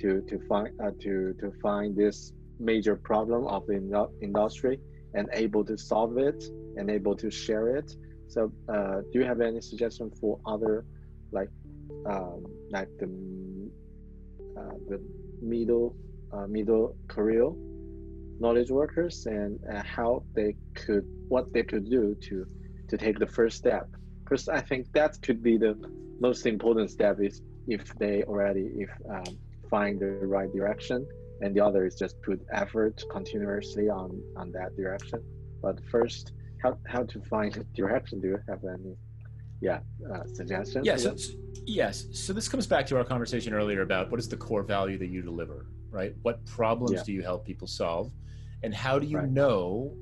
[0.00, 4.80] to to find uh, to to find this major problem of the industry
[5.14, 6.42] and able to solve it
[6.76, 7.90] and able to share it.
[8.28, 10.84] So, uh, do you have any suggestion for other
[11.32, 11.48] like
[12.06, 13.06] um, like the
[14.58, 15.00] uh, the
[15.40, 15.96] middle
[16.32, 17.48] uh, middle career
[18.40, 22.44] knowledge workers and uh, how they could what they could do to
[22.88, 23.88] to take the first step
[24.28, 25.74] because i think that could be the
[26.20, 29.38] most important step is if they already if um,
[29.70, 31.06] find the right direction
[31.40, 35.22] and the other is just put effort continuously on on that direction.
[35.62, 38.20] But first how, how to find direction?
[38.20, 38.96] Do you have any
[39.60, 39.80] yeah
[40.12, 40.86] uh, suggestions?
[40.86, 41.32] Yes yeah, so,
[41.66, 44.98] yes so this comes back to our conversation earlier about what is the core value
[44.98, 46.14] that you deliver right?
[46.20, 47.02] What problems yeah.
[47.02, 48.12] do you help people solve?
[48.62, 49.30] And how do you right.
[49.30, 49.96] know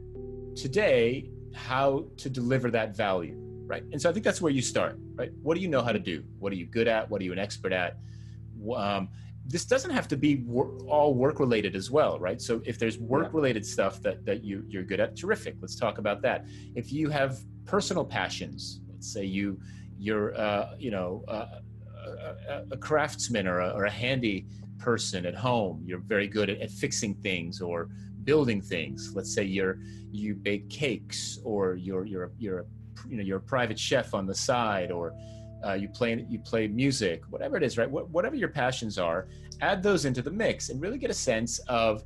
[0.56, 3.82] today how to deliver that value right?
[3.92, 5.30] And so i think that's where you start right?
[5.42, 6.24] What do you know how to do?
[6.38, 7.08] What are you good at?
[7.10, 7.96] What are you an expert at?
[8.74, 9.08] Um,
[9.48, 12.40] this doesn't have to be wor- all work related as well right?
[12.40, 15.56] So if there's work related stuff that that you you're good at terrific.
[15.60, 16.46] Let's talk about that.
[16.74, 19.58] If you have personal passions let's say you
[19.98, 21.46] you're uh, you know uh,
[22.48, 24.46] a, a, craftsman or a, or a handy
[24.78, 27.88] person at home you're very good at, at fixing things or
[28.26, 29.12] building things.
[29.14, 29.78] Let's say you're
[30.12, 32.66] you bake cakes, or you're you're you're
[33.08, 35.14] you know you're a private chef on the side, or
[35.66, 37.88] uh, you play you play music, whatever it is, right?
[37.88, 39.28] Wh- whatever your passions are,
[39.60, 42.04] add those into the mix and really get a sense of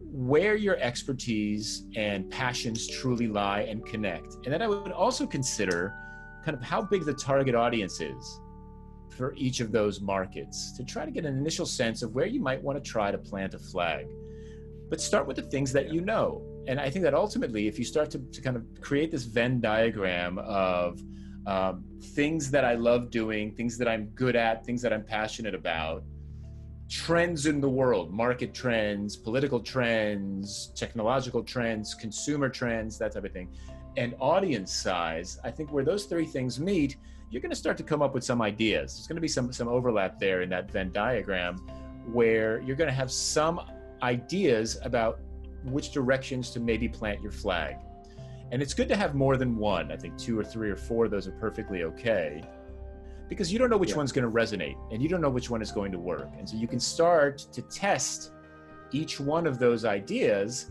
[0.00, 4.34] where your expertise and passions truly lie and connect.
[4.44, 5.94] And then I would also consider
[6.44, 8.40] kind of how big the target audience is
[9.16, 12.40] for each of those markets to try to get an initial sense of where you
[12.40, 14.06] might want to try to plant a flag
[14.92, 16.42] but start with the things that you know.
[16.66, 19.60] And I think that ultimately, if you start to, to kind of create this Venn
[19.60, 21.00] diagram of
[21.46, 25.54] um, things that I love doing, things that I'm good at, things that I'm passionate
[25.54, 26.04] about,
[26.88, 33.32] trends in the world, market trends, political trends, technological trends, consumer trends, that type of
[33.32, 33.48] thing,
[33.96, 36.96] and audience size, I think where those three things meet,
[37.30, 38.94] you're going to start to come up with some ideas.
[38.94, 41.56] There's going to be some some overlap there in that Venn diagram
[42.06, 43.60] where you're going to have some
[44.02, 45.20] ideas about
[45.64, 47.76] which directions to maybe plant your flag.
[48.50, 49.90] And it's good to have more than one.
[49.90, 52.42] I think two or three or four of those are perfectly okay.
[53.28, 53.96] because you don't know which Yeah.
[53.96, 56.28] one's going to resonate and you don't know which one is going to work.
[56.38, 58.32] And so you can start to test
[58.90, 60.70] each one of those ideas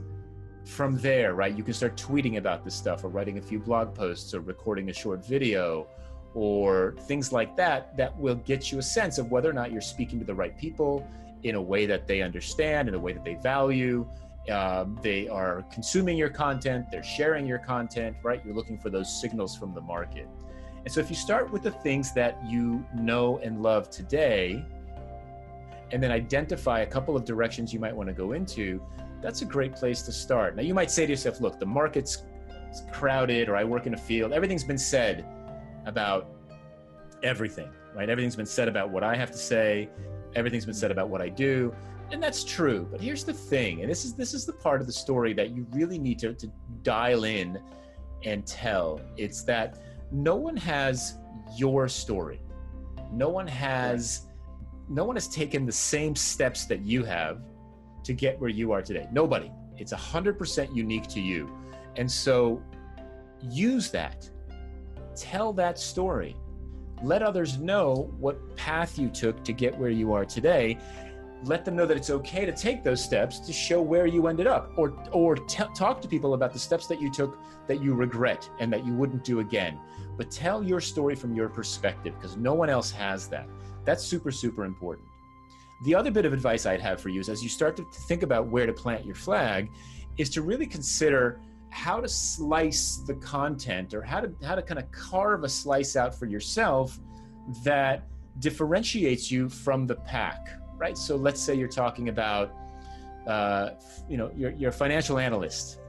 [0.66, 1.58] from there, right?
[1.58, 4.92] You can start tweeting about this stuff or writing a few blog posts or recording
[4.92, 5.88] a short video
[6.36, 9.82] or things like that that will get you a sense of whether or not you're
[9.82, 11.08] speaking to the right people
[11.42, 14.08] in a way that they understand, in a way that they value.
[14.52, 18.42] Um, they are consuming your content, they're sharing your content, right?
[18.46, 20.28] You're looking for those signals from the market.
[20.84, 24.66] And so if you start with the things that you know and love today,
[25.92, 28.82] and then identify a couple of directions you might want to go into,
[29.22, 30.56] that's a great place to start.
[30.56, 32.24] Now, you might say to yourself, look, the market's
[32.92, 35.26] crowded, or I work in a field, everything's been said
[35.86, 36.30] about
[37.24, 38.10] everything, right?
[38.10, 39.90] Everything's been said about what I have to say,
[40.36, 41.74] everything's been said about what I do.
[42.12, 42.88] And that's true.
[42.92, 45.52] But here's the thing, and this is this is the part of the story that
[45.52, 46.52] you really need to, to
[46.84, 47.60] dial in
[48.24, 49.00] and tell.
[49.18, 49.82] It's that
[50.12, 51.16] no one has
[51.56, 52.42] your story.
[53.12, 54.28] No one has
[54.90, 57.42] no one has taken the same steps that you have
[58.04, 59.08] to get where you are today.
[59.12, 59.52] Nobody.
[59.78, 61.50] It's 100% unique to you.
[61.96, 62.62] And so
[63.42, 64.30] use that.
[65.16, 66.36] Tell that story.
[67.02, 70.78] Let others know what path you took to get where you are today.
[71.44, 74.48] Let them know that it's okay to take those steps to show where you ended
[74.48, 77.94] up, or or t- talk to people about the steps that you took that you
[77.96, 79.80] regret and that you wouldn't do again.
[80.18, 83.48] But tell your story from your perspective because no one else has that.
[83.86, 85.08] That's super super important.
[85.84, 88.22] The other bit of advice I'd have for you is as you start to think
[88.22, 89.72] about where to plant your flag,
[90.18, 91.40] is to really consider
[91.72, 95.96] how to slice the content or how to how to kind of carve a slice
[95.96, 97.00] out for yourself
[97.64, 98.04] that
[98.40, 100.98] differentiates you from the pack right?
[100.98, 102.52] So let's say you're talking about
[103.28, 103.70] uh,
[104.10, 105.80] you know you're, you're a financial analyst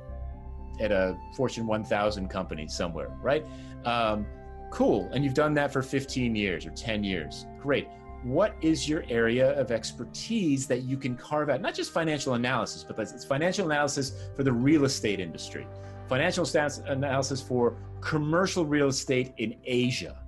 [0.80, 3.44] at a fortune 1000 company somewhere right?
[3.86, 4.26] Um,
[4.70, 7.46] cool and you've done that for 15 years or 10 years.
[7.60, 7.88] Great.
[8.22, 12.84] What is your area of expertise that you can carve out not just financial analysis
[12.84, 15.66] but it's financial analysis for the real estate industry
[16.08, 16.46] financial
[16.86, 20.22] analysis for commercial real estate in asia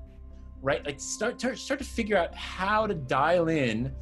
[0.64, 0.84] right?
[0.84, 3.92] Like start, start to figure out how to dial in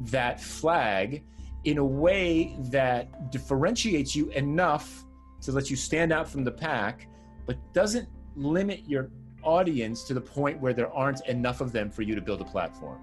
[0.00, 1.22] that flag
[1.64, 5.04] in a way that differentiates you enough
[5.40, 7.08] to let you stand out from the pack
[7.46, 9.10] but doesn't limit your
[9.42, 12.44] audience to the point where there aren't enough of them for you to build a
[12.44, 12.98] platform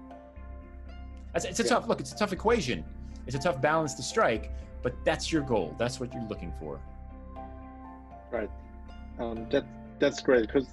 [1.34, 1.68] it's, it's a Yeah.
[1.68, 2.00] tough look.
[2.00, 2.84] It's a tough equation.
[3.26, 4.50] It's a tough balance to strike,
[4.82, 5.74] but that's your goal.
[5.78, 6.80] That's what you're looking for.
[8.30, 8.50] Right.
[9.18, 9.64] Um, that
[9.98, 10.68] that's great because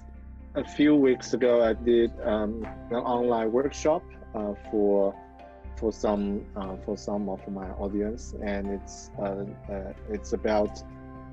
[0.54, 4.02] a few weeks ago I did um, an online workshop
[4.34, 5.14] uh, for
[5.78, 10.82] for some uh, for some of my audience, and it's uh, uh, it's about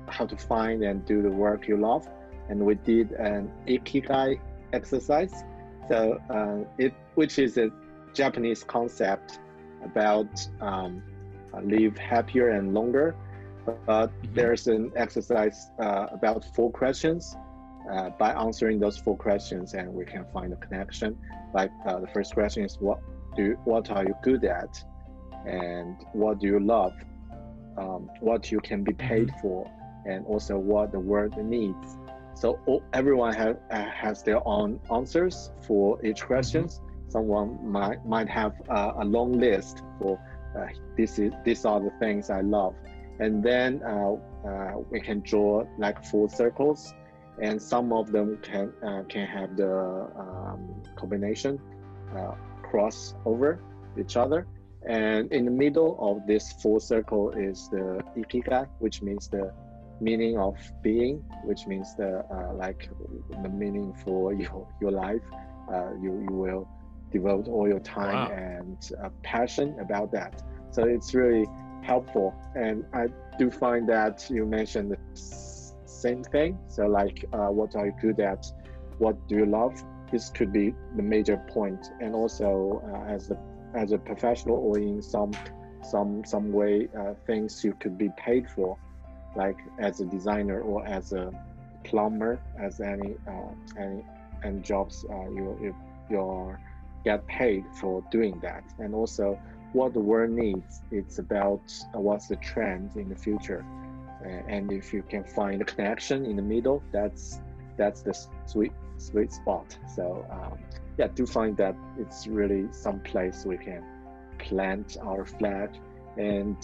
[0.08, 2.08] how to find and do the work you love.
[2.48, 4.40] And we did an ikigai
[4.72, 5.34] exercise,
[5.88, 7.70] so uh, it which is a
[8.14, 9.40] Japanese concept
[9.84, 10.28] about
[10.60, 11.02] um,
[11.52, 13.14] uh, live happier and longer.
[13.84, 17.36] But there's an exercise uh, about four questions.
[17.90, 21.16] Uh, by answering those four questions, and we can find a connection.
[21.54, 22.98] Like uh, the first question is, what
[23.36, 24.82] do you, what are you good at,
[25.46, 26.94] and what do you love,
[27.78, 29.70] um, what you can be paid for,
[30.06, 31.96] and also what the world needs.
[32.34, 36.80] So all, everyone have, uh, has their own answers for each questions.
[37.08, 40.20] Someone might might have uh, a long list for
[40.58, 40.66] uh,
[40.96, 42.74] this is these are the things I love,
[43.20, 44.16] and then uh,
[44.48, 46.92] uh, we can draw like four circles,
[47.40, 49.72] and some of them can uh, can have the
[50.18, 51.60] um, combination.
[52.14, 52.34] Uh,
[52.76, 53.62] cross over
[53.98, 54.46] each other,
[54.88, 57.86] and in the middle of this full circle is the
[58.20, 59.50] ikigai, which means the
[60.00, 62.88] meaning of being, which means the uh, like
[63.44, 65.24] the meaning for your your life.
[65.72, 66.68] Uh, you you will
[67.12, 68.30] devote all your time Wow.
[68.48, 70.42] and uh, passion about that.
[70.70, 71.46] So it's really
[71.82, 73.06] helpful, and I
[73.38, 74.98] do find that you mentioned the
[75.86, 76.58] same thing.
[76.68, 78.42] So like, uh, what are you good at?
[78.98, 79.74] What do you love?
[80.10, 83.38] This could be the major point, and also uh, as a
[83.74, 85.32] as a professional or in some
[85.82, 88.78] some some way uh, things you could be paid for,
[89.34, 91.32] like as a designer or as a
[91.84, 94.04] plumber, as any uh, any
[94.42, 95.74] and jobs uh, you you
[96.10, 96.60] you're
[97.04, 99.38] get paid for doing that, and also
[99.72, 100.82] what the world needs.
[100.90, 101.62] It's about
[101.94, 103.64] uh, what's the trend in the future,
[104.24, 107.40] Uh, and if you can find a connection in the middle, that's
[107.76, 108.14] that's the
[108.46, 109.76] sweet sweet spot.
[109.94, 110.58] So um,
[110.98, 113.84] yeah, do find that it's really some place we can
[114.38, 115.70] plant our flag.
[116.16, 116.56] And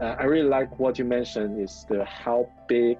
[0.00, 2.98] uh, I really like what you mentioned is the how big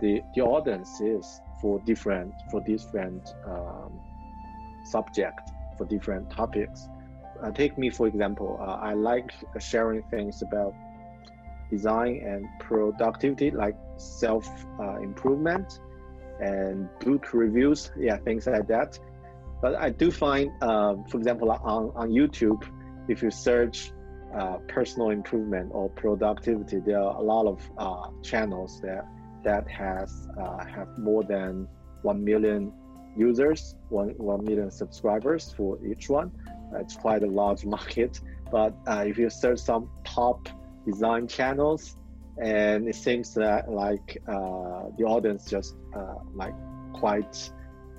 [0.00, 4.00] the the audience is for different for different um,
[4.84, 5.50] subject.
[5.80, 6.88] for different topics.
[7.42, 8.58] Uh, take me for example.
[8.60, 10.74] Uh, I like sharing things about
[11.70, 14.46] design and productivity, like self
[14.78, 15.80] uh, improvement
[16.40, 18.98] and book reviews, yeah, things like that.
[19.60, 22.64] But I do find, um, for example, on, on YouTube,
[23.08, 23.92] if you search
[24.34, 29.06] uh, personal improvement or productivity, there are a lot of uh, channels that
[29.42, 31.66] that has uh, have more than
[32.02, 32.72] one million
[33.16, 36.30] users, one one million subscribers for each one.
[36.74, 38.20] it's quite a large market.
[38.50, 40.48] But uh, if you search some top
[40.86, 41.96] design channels,
[42.38, 46.54] and it seems that like uh, the audience just uh, like
[46.92, 47.50] quite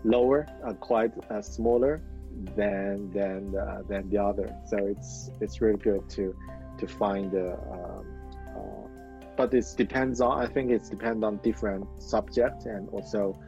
[0.04, 0.48] lower,
[0.80, 1.12] quite
[1.42, 2.02] smaller
[2.56, 4.56] than than uh, than the other.
[4.68, 6.36] So it's it's really good to
[6.78, 7.54] to find the.
[7.54, 8.06] Um,
[8.56, 8.88] uh,
[9.38, 10.42] but it depends on.
[10.42, 13.40] I think it depends on different subject and also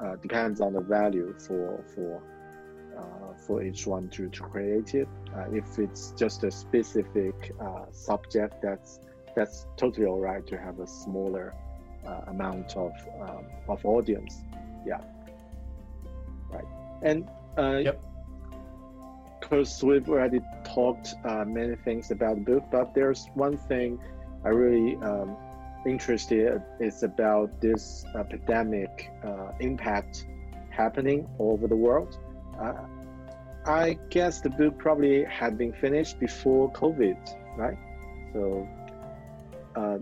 [0.00, 2.22] uh, depends on the value for for
[2.98, 5.08] uh, for each one to, to create it.
[5.34, 9.00] Uh, if it's just a specific uh, subject, that's
[9.36, 11.54] that's totally all right to have a smaller
[12.28, 14.42] amount of um, of audience.
[14.86, 15.00] Yeah.
[16.50, 16.64] Right.
[17.02, 17.28] And
[17.84, 18.02] yep
[19.48, 23.98] because we've already talked uh, many things about the book, but there's one thing
[24.44, 25.36] I really um,
[25.86, 30.26] interested is about this epidemic uh, impact
[30.70, 32.18] happening all over the world.
[32.60, 32.74] Uh,
[33.66, 37.18] I guess the book probably had been finished before COVID,
[37.56, 37.78] right?
[38.32, 38.68] So,
[39.76, 39.98] uh,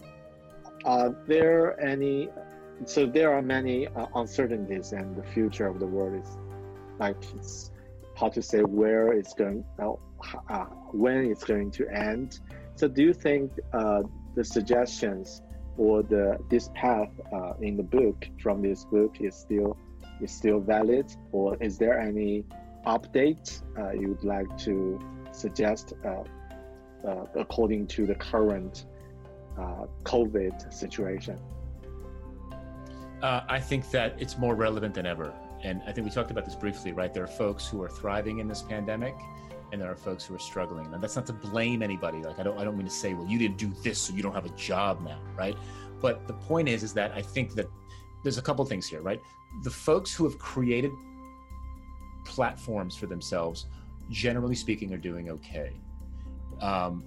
[0.84, 2.28] are there any?
[2.86, 6.36] So there are many uh, uncertainties, and the future of the world is
[6.98, 7.70] like it's
[8.16, 12.40] how to say where it's going, uh, when it's going to end.
[12.76, 14.02] So, do you think uh,
[14.34, 15.42] the suggestions
[15.76, 19.76] or the this path uh, in the book from this book is still
[20.20, 22.44] is still valid, or is there any
[22.86, 25.00] update uh, you would like to
[25.32, 26.22] suggest uh,
[27.06, 28.86] uh, according to the current
[29.56, 31.38] COVID situation?
[33.22, 35.32] I think that it's more relevant than ever
[35.64, 37.12] and I think we talked about this briefly, right?
[37.12, 39.14] There are folks who are thriving in this pandemic,
[39.72, 40.92] and there are folks who are struggling.
[40.92, 42.18] And that's not to blame anybody.
[42.18, 44.22] Like I don't, I don't mean to say, well, you didn't do this, so you
[44.22, 45.56] don't have a job now, right?
[46.02, 47.66] But the point is, is that I think that
[48.22, 49.20] there's a couple things here, right?
[49.62, 50.90] The folks who have created
[52.26, 53.64] platforms for themselves,
[54.10, 55.72] generally speaking, are doing okay.
[56.60, 57.04] Um,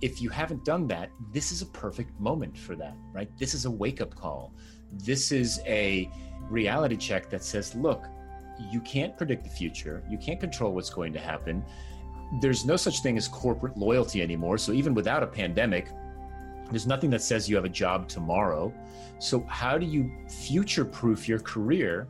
[0.00, 3.30] if you haven't done that, this is a perfect moment for that, right?
[3.38, 4.54] This is a wake up call.
[4.92, 6.10] This is a
[6.50, 8.04] reality check that says, look,
[8.70, 11.64] you can't predict the future, you can't control what's going to happen.
[12.40, 14.58] There's no such thing as corporate loyalty anymore.
[14.58, 15.88] So even without a pandemic,
[16.70, 18.72] there's nothing that says you have a job tomorrow.
[19.18, 22.08] So, how do you future proof your career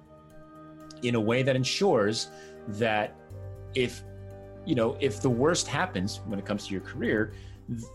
[1.02, 2.28] in a way that ensures
[2.68, 3.16] that
[3.74, 4.02] if
[4.64, 7.34] you know if the worst happens when it comes to your career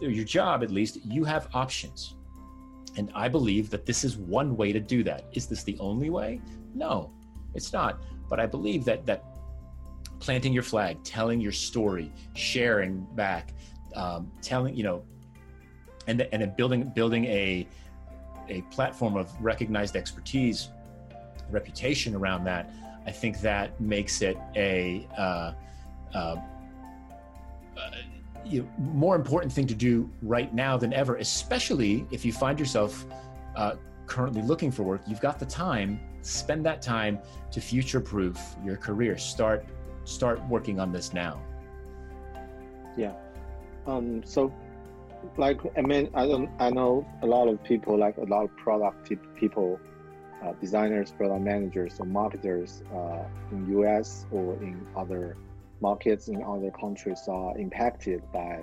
[0.02, 2.16] your job at least you have options
[2.98, 5.26] and I believe that this is one way to do that.
[5.34, 6.42] Is this the only way?
[6.74, 7.12] No,
[7.54, 8.02] it's not.
[8.30, 9.24] But I believe that that
[10.20, 13.54] planting your flag, telling your story, sharing back,
[13.96, 15.04] um, telling you know,
[16.08, 17.68] and and then building building a
[18.50, 20.70] a platform of recognized expertise,
[21.50, 22.72] reputation around that.
[23.06, 25.54] I think that makes it a uh,
[26.14, 26.36] uh,
[28.46, 32.60] you know, more important thing to do right now than ever, especially if you find
[32.60, 33.06] yourself
[33.56, 33.76] uh,
[34.06, 35.02] currently looking for work.
[35.08, 36.00] You've got the time.
[36.22, 37.20] Spend that time
[37.52, 39.18] to future-proof your career.
[39.18, 39.66] Start
[40.04, 41.42] start working on this now.
[42.98, 43.14] Yeah.
[43.86, 44.54] Um, so,
[45.38, 46.50] like I mean, I don't.
[46.60, 49.80] I know a lot of people, like a lot of product people,
[50.44, 55.38] uh, designers, product managers, or marketers uh, in US or in other
[55.82, 58.62] markets in other countries are impacted by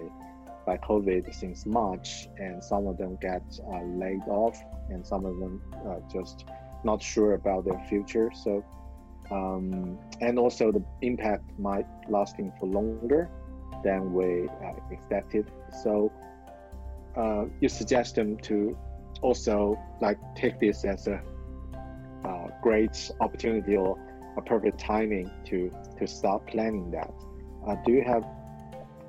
[0.66, 4.60] by COVID since March, and some of them get uh, laid off,
[4.90, 6.44] and some of them uh, just
[6.84, 8.32] not sure about their future.
[8.34, 8.64] So,
[9.30, 13.30] um, and also the impact might lasting for longer
[13.84, 15.50] than we uh, expected.
[15.84, 16.10] So,
[17.16, 18.76] uh, you suggest them to
[19.22, 21.22] also like take this as a
[22.24, 23.96] uh, great opportunity or
[24.36, 27.12] a perfect timing to to start planning that.
[27.66, 28.24] Uh, do you have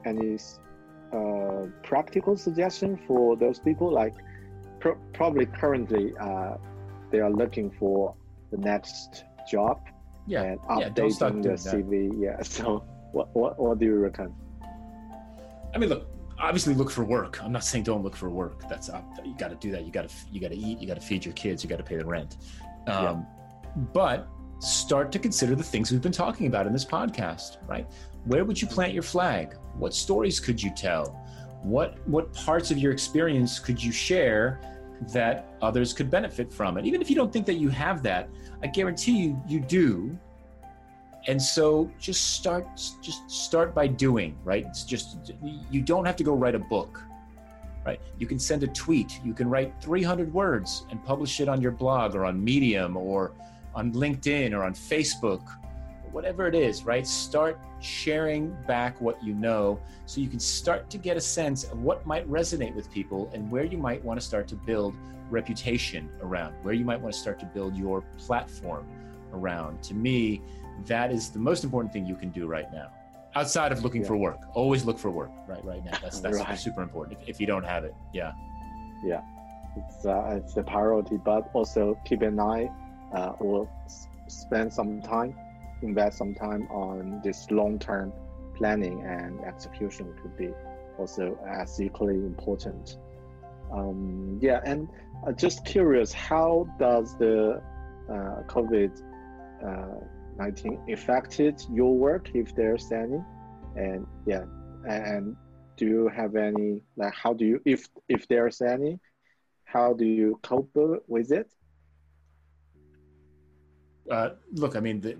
[0.05, 0.37] any
[1.13, 3.91] uh, practical suggestion for those people?
[3.91, 4.15] Like,
[4.79, 6.55] pro- probably currently uh,
[7.11, 8.15] they are looking for
[8.51, 9.79] the next job
[10.27, 12.09] yeah, and updating yeah, the CV.
[12.09, 12.17] That.
[12.19, 12.43] Yeah.
[12.43, 14.33] So, what, what what do you reckon?
[15.73, 16.07] I mean, look.
[16.39, 17.43] Obviously, look for work.
[17.43, 18.61] I'm not saying don't look for work.
[18.69, 18.91] That's
[19.25, 19.85] you got to do that.
[19.85, 20.79] You got to you got to eat.
[20.79, 21.63] You got to feed your kids.
[21.63, 22.37] You got to pay the rent.
[22.85, 23.21] Um, yeah.
[23.91, 24.27] But
[24.59, 27.87] start to consider the things we've been talking about in this podcast, right?
[28.25, 29.55] Where would you plant your flag?
[29.75, 31.23] What stories could you tell?
[31.63, 34.59] What what parts of your experience could you share
[35.13, 36.85] that others could benefit from it?
[36.85, 38.29] Even if you don't think that you have that,
[38.63, 40.17] I guarantee you you do.
[41.27, 42.67] And so just start
[43.01, 44.65] just start by doing, right?
[44.67, 45.33] It's just
[45.69, 47.01] you don't have to go write a book.
[47.85, 48.01] Right?
[48.17, 51.71] You can send a tweet, you can write 300 words and publish it on your
[51.71, 53.31] blog or on Medium or
[53.77, 55.47] on LinkedIn or on Facebook,
[56.11, 57.05] whatever it is, right?
[57.05, 61.83] Start sharing back what you know so you can start to get a sense of
[61.83, 64.95] what might resonate with people and where you might want to start to build
[65.29, 68.87] reputation around, where you might want to start to build your platform
[69.31, 69.83] around.
[69.83, 70.41] To me,
[70.87, 72.89] that is the most important thing you can do right now.
[73.35, 74.07] Outside of looking yeah.
[74.07, 75.29] for work, always look for work.
[75.47, 76.57] Right, right now, that's that's right.
[76.57, 77.19] super important.
[77.21, 78.31] If, if, you don't have it, yeah,
[79.03, 79.21] yeah,
[79.75, 82.71] it's uh, it's a priority, but also keep an eye
[83.13, 83.69] uh, or
[84.27, 85.35] spend some time,
[85.81, 88.11] invest some time on this long-term
[88.55, 90.49] planning and execution could be
[90.97, 92.97] also as equally important.
[93.71, 94.89] Um, yeah, and
[95.25, 97.61] uh, just curious, how does the
[98.09, 98.91] uh, COVID
[99.63, 99.99] uh,
[100.37, 103.19] nineteen affected your work, if there's any?
[103.75, 104.45] And yeah,
[104.87, 105.35] and
[105.75, 108.99] do you have any like how do you if if there's any,
[109.65, 110.71] how do you cope
[111.07, 111.51] with it?
[114.09, 115.17] Uh, look, I mean, the,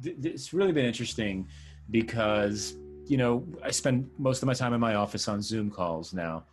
[0.00, 1.48] the, it's really been interesting
[1.90, 2.76] because
[3.06, 6.44] you know I spend most of my time in my office on Zoom calls now.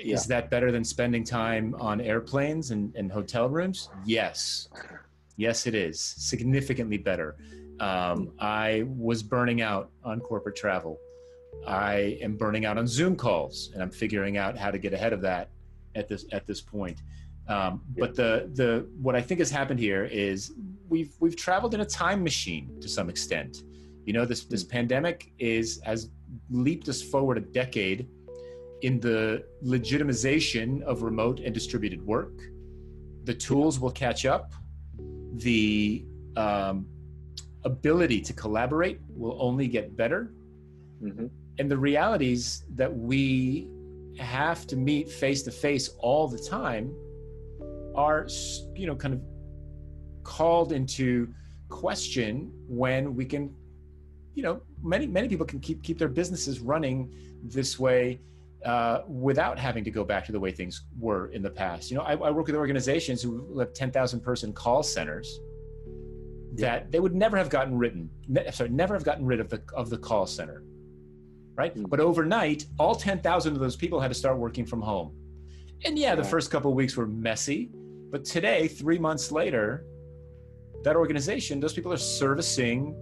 [0.00, 0.14] Yeah.
[0.14, 3.90] Is that better than spending time on airplanes and, and hotel rooms?
[4.04, 4.68] Yes,
[5.36, 7.36] yes, it is significantly better.
[7.80, 10.98] Um, I was burning out on corporate travel.
[11.66, 15.12] I am burning out on Zoom calls, and I'm figuring out how to get ahead
[15.12, 15.50] of that
[15.96, 17.02] at this at this point.
[17.48, 20.52] Um, but the the what I think has happened here is
[20.88, 23.62] we've we've traveled in a time machine to some extent.
[24.04, 26.10] You know, this this pandemic is has
[26.50, 28.08] leaped us forward a decade
[28.82, 32.40] in the legitimization of remote and distributed work.
[33.24, 34.52] The tools will catch up.
[35.34, 36.04] The
[36.36, 36.86] um,
[37.64, 40.32] ability to collaborate will only get better.
[41.02, 41.26] Mm-hmm.
[41.58, 43.68] And the realities that we
[44.18, 46.94] have to meet face to face all the time
[47.94, 48.28] are
[48.74, 49.20] you know kind of
[50.28, 51.08] called into
[51.70, 53.54] question when we can
[54.34, 56.98] you know many many people can keep keep their businesses running
[57.42, 58.20] this way
[58.66, 61.90] uh, without having to go back to the way things were in the past.
[61.90, 65.38] You know, I, I work with organizations who have 10,000 person call centers
[66.54, 66.86] that yeah.
[66.90, 69.90] they would never have gotten written, ne- sorry, never have gotten rid of the of
[69.90, 70.62] the call center,
[71.54, 71.74] right?
[71.74, 71.84] Mm-hmm.
[71.84, 75.12] But overnight, all 10,000 of those people had to start working from home.
[75.84, 76.14] And yeah, yeah.
[76.16, 77.70] the first couple of weeks were messy,
[78.10, 79.84] but today, three months later,
[80.84, 82.96] that organization, those people are servicing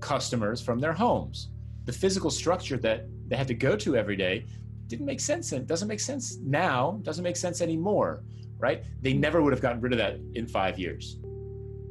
[0.00, 1.50] customers from their homes.
[1.84, 4.46] The physical structure that they had to go to every day
[4.86, 8.22] didn't make sense and doesn't make sense now, doesn't make sense anymore,
[8.58, 8.84] right?
[9.02, 11.18] They never would have gotten rid of that in five years,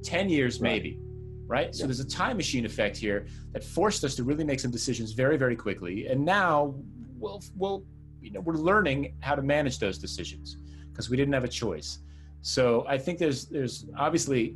[0.03, 0.99] 10 years maybe,
[1.45, 1.65] right?
[1.65, 1.75] right?
[1.75, 5.11] So there's a time machine effect here that forced us to really make some decisions
[5.11, 6.07] very, very quickly.
[6.07, 6.75] And now
[7.17, 7.85] we'll, we'll
[8.21, 10.57] you know, we're learning how to manage those decisions
[10.91, 11.99] because we didn't have a choice.
[12.41, 14.55] So I think there's there's obviously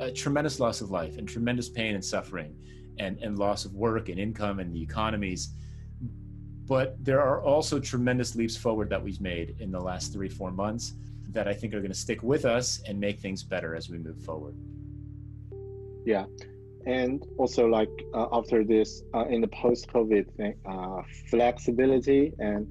[0.00, 2.54] a tremendous loss of life and tremendous pain and suffering
[2.98, 5.50] and, and loss of work and income and the economies.
[6.66, 10.50] But there are also tremendous leaps forward that we've made in the last three, four
[10.50, 10.94] months
[11.30, 13.98] that I think are going to stick with us and make things better as we
[13.98, 14.54] move forward.
[16.06, 16.26] Yeah.
[16.86, 22.66] And also, like uh, after this, uh, in the post COVID thing, uh, flexibility and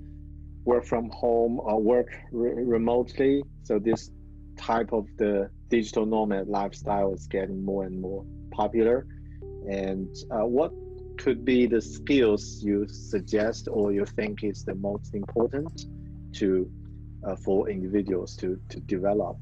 [0.66, 3.44] work from home or work re- remotely.
[3.64, 4.12] So, this
[4.56, 9.08] type of the digital nomad lifestyle is getting more and more popular.
[9.68, 10.72] And uh, what
[11.18, 15.74] could be the skills you suggest or you think is the most important
[16.40, 16.48] to
[17.26, 19.38] uh, for individuals to to develop,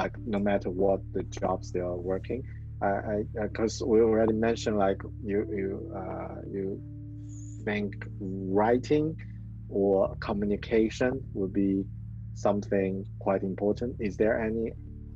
[0.00, 2.40] like no matter what the jobs they are working?
[3.46, 5.00] Because we already mentioned like
[5.30, 5.68] you you
[6.00, 6.66] uh, you
[7.66, 7.92] think
[8.58, 9.06] writing
[9.68, 11.72] or communication would be
[12.46, 12.92] something
[13.26, 13.90] quite important.
[14.08, 14.64] Is there any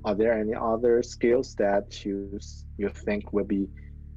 [0.05, 2.39] are there any other skills that you
[2.79, 3.69] you think will be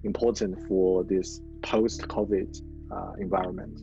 [0.03, 2.61] important for this post-COVID
[2.91, 3.81] uh, environment?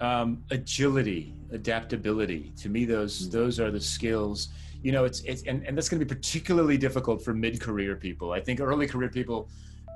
[0.00, 2.52] Um, agility, adaptability.
[2.58, 3.30] To me, those mm-hmm.
[3.30, 4.48] those are the skills.
[4.82, 8.32] You know, it's it's and, and that's going to be particularly difficult for mid-career people.
[8.32, 9.48] I think early career people,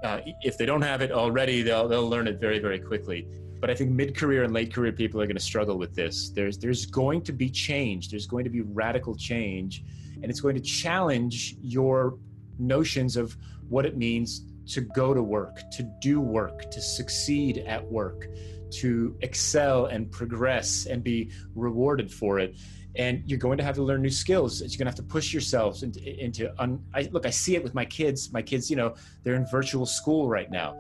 [0.04, 3.28] uh, if they don't have it already, they'll they'll learn it very very quickly
[3.60, 6.30] but I think mid-career and late career people are going to struggle with this.
[6.30, 8.10] There's there's going to be change.
[8.10, 9.84] There's going to be radical change,
[10.22, 12.18] and it's going to challenge your
[12.58, 13.36] notions of
[13.68, 18.28] what it means to go to work, to do work, to succeed at work,
[18.70, 22.56] to excel and progress and be rewarded for it.
[22.96, 24.60] And you're going to have to learn new skills.
[24.60, 27.62] You're going to have to push yourselves into, into un, I, look, I see it
[27.62, 28.32] with my kids.
[28.32, 30.76] My kids, you know, they're in virtual school right now.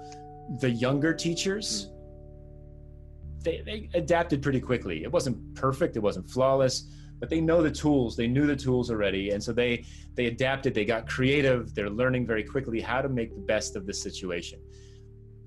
[0.60, 1.90] The younger teachers,
[3.46, 5.04] they, they adapted pretty quickly.
[5.04, 6.90] It wasn't perfect, it wasn't flawless,
[7.20, 8.16] but they know the tools.
[8.16, 10.74] They knew the tools already, and so they they adapted.
[10.74, 11.74] They got creative.
[11.74, 14.60] They're learning very quickly how to make the best of the situation.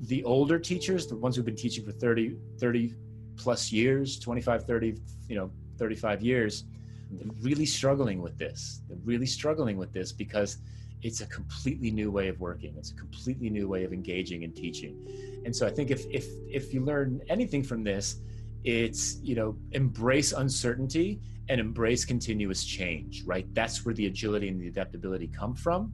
[0.01, 2.93] The older teachers, the ones who've been teaching for 30, 30
[3.35, 4.95] plus years, 25, 30,
[5.27, 6.63] you know, 35 years,
[7.11, 8.81] they're really struggling with this.
[8.87, 10.57] They're really struggling with this because
[11.01, 12.75] it's a completely new way of working.
[12.77, 15.41] It's a completely new way of engaging and teaching.
[15.45, 18.17] And so I think if if if you learn anything from this,
[18.63, 23.23] it's you know embrace uncertainty and embrace continuous change.
[23.25, 23.47] Right?
[23.53, 25.93] That's where the agility and the adaptability come from.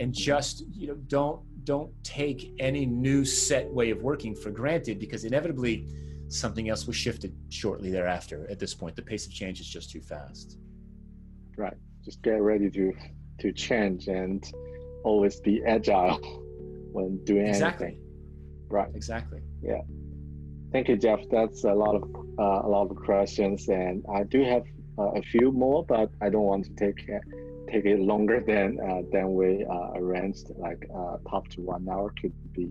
[0.00, 4.98] And just you know don't don't take any new set way of working for granted
[4.98, 5.86] because inevitably
[6.28, 8.48] something else was shifted shortly thereafter.
[8.50, 10.58] At this point, the pace of change is just too fast.
[11.56, 11.76] Right.
[12.04, 12.92] Just get ready to
[13.42, 14.44] to change and
[15.04, 16.18] always be agile
[16.92, 17.88] when doing exactly.
[17.88, 18.02] anything.
[18.68, 18.88] Right.
[18.94, 19.40] Exactly.
[19.62, 19.82] Yeah.
[20.72, 21.20] Thank you, Jeff.
[21.30, 22.02] That's a lot of
[22.38, 24.62] uh, a lot of questions, and I do have
[24.98, 27.18] uh, a few more, but I don't want to take uh,
[27.70, 30.46] take it longer than uh, than we uh, arranged.
[30.56, 32.70] Like uh, top to one hour could be,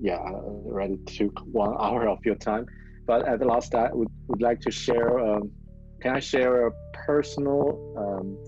[0.00, 2.66] yeah, already took one hour of your time.
[3.06, 5.18] But at the last, I would, would like to share.
[5.20, 5.50] Um,
[6.02, 6.72] can I share a
[7.06, 7.62] personal
[7.96, 8.38] um,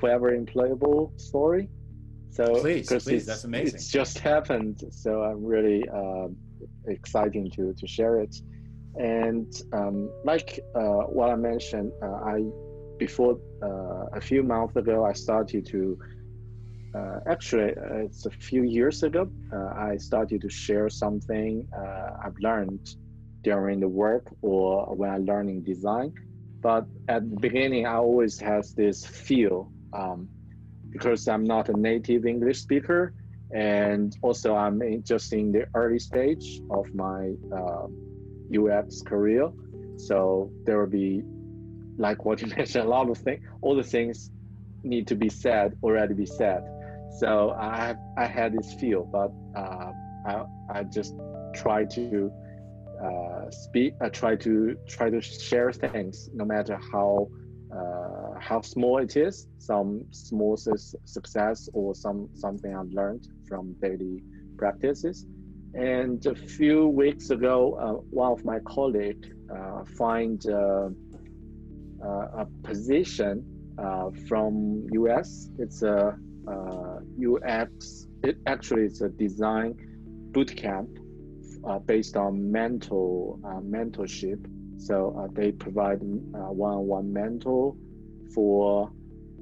[0.00, 1.68] forever employable story.
[2.30, 3.74] So please, please, that's amazing.
[3.74, 6.28] It's just happened, so I'm really uh,
[6.86, 8.34] exciting to to share it.
[8.96, 12.44] And um, like uh, what I mentioned, uh, I
[12.98, 15.98] before uh, a few months ago, I started to.
[16.92, 19.30] Uh, actually, uh, it's a few years ago.
[19.52, 21.68] I started to share something
[22.24, 22.84] I've learned
[23.42, 26.12] during the work or when I'm learning design.
[26.60, 30.28] But at the beginning, I always has this feel um,
[30.92, 33.14] because I'm not a native English speaker,
[33.54, 37.86] and also I'm in, just in the early stage of my uh,
[38.56, 39.50] UX career.
[39.96, 41.22] So there will be,
[41.98, 43.40] like what you mentioned, a lot of things.
[43.60, 44.30] All the things
[44.82, 46.62] need to be said already be said.
[47.18, 49.92] So I I had this feel, but uh,
[50.26, 51.14] I I just
[51.54, 52.30] try to
[53.02, 53.94] uh, speak.
[54.00, 57.28] I try to try to share things, no matter how
[57.72, 63.74] uh, how small it is, some small su- success or some something I've learned from
[63.80, 64.22] daily
[64.58, 65.26] practices.
[65.74, 70.88] And a few weeks ago, uh, one of my colleagues uh, find uh,
[72.04, 73.44] uh, a position
[73.78, 75.48] uh, from US.
[75.58, 76.16] It's a
[77.24, 78.06] UX.
[78.24, 79.76] It actually it's a design
[80.32, 80.88] boot camp
[81.86, 84.44] based on mental mentorship
[84.80, 87.74] so uh, they provide uh, one-on-one mentor
[88.34, 88.90] for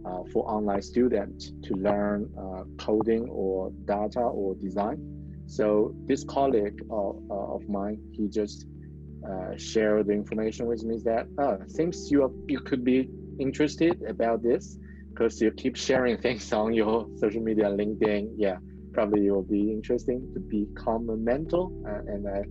[0.04, 4.96] uh, for online students to learn uh, coding or data or design.
[5.46, 8.66] So this colleague of, uh, of mine, he just
[9.28, 13.08] uh, shared the information with me that uh, seems you you could be
[13.38, 14.78] interested about this
[15.10, 18.30] because you keep sharing things on your social media, LinkedIn.
[18.36, 18.58] Yeah,
[18.92, 21.70] probably it will be interesting to become a mentor.
[22.06, 22.42] and I,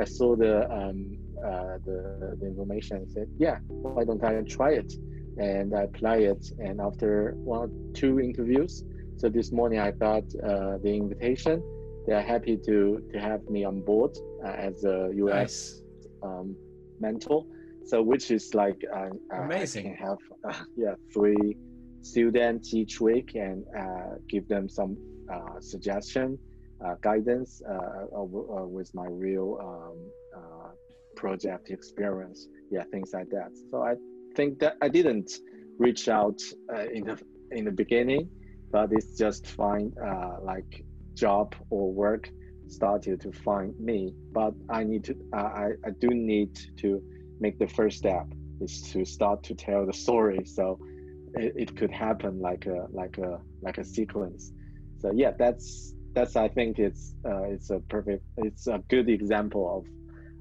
[0.00, 1.16] I saw the um,
[1.46, 4.92] uh, the, the information and said, yeah, why don't I try it?
[5.38, 6.50] And I apply it.
[6.58, 8.84] And after one two interviews,
[9.16, 11.62] so this morning I got uh, the invitation.
[12.06, 15.82] They are happy to to have me on board uh, as a UX nice.
[16.22, 16.56] um,
[17.00, 17.44] mentor.
[17.86, 19.86] So which is like uh, uh amazing.
[19.86, 20.18] I can have
[20.48, 21.56] uh, yeah three
[22.02, 23.64] students each week and
[24.28, 24.96] give them some
[25.60, 26.38] suggestion,
[27.02, 27.62] guidance
[28.12, 29.98] with my real um,
[31.16, 33.50] project experience yeah things like that.
[33.70, 33.94] So i
[34.36, 35.30] think that i didn't
[35.78, 36.40] reach out
[36.74, 37.18] uh, in the
[37.50, 38.28] in the beginning
[38.72, 40.84] but it's just find uh, like
[41.14, 42.28] job or work
[42.68, 44.12] started to find me.
[44.32, 46.50] But i need to I, I do need
[46.82, 47.02] to
[47.40, 48.26] make the first step
[48.60, 50.40] is to start to tell the story.
[50.44, 50.78] So
[51.34, 54.52] it, it could happen like a like a like a sequence.
[55.00, 59.64] So yeah that's that's i think it's uh, it's a perfect it's a good example
[59.76, 59.84] of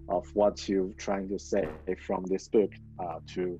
[0.07, 1.68] of what you're trying to say
[2.06, 3.60] from this book uh, to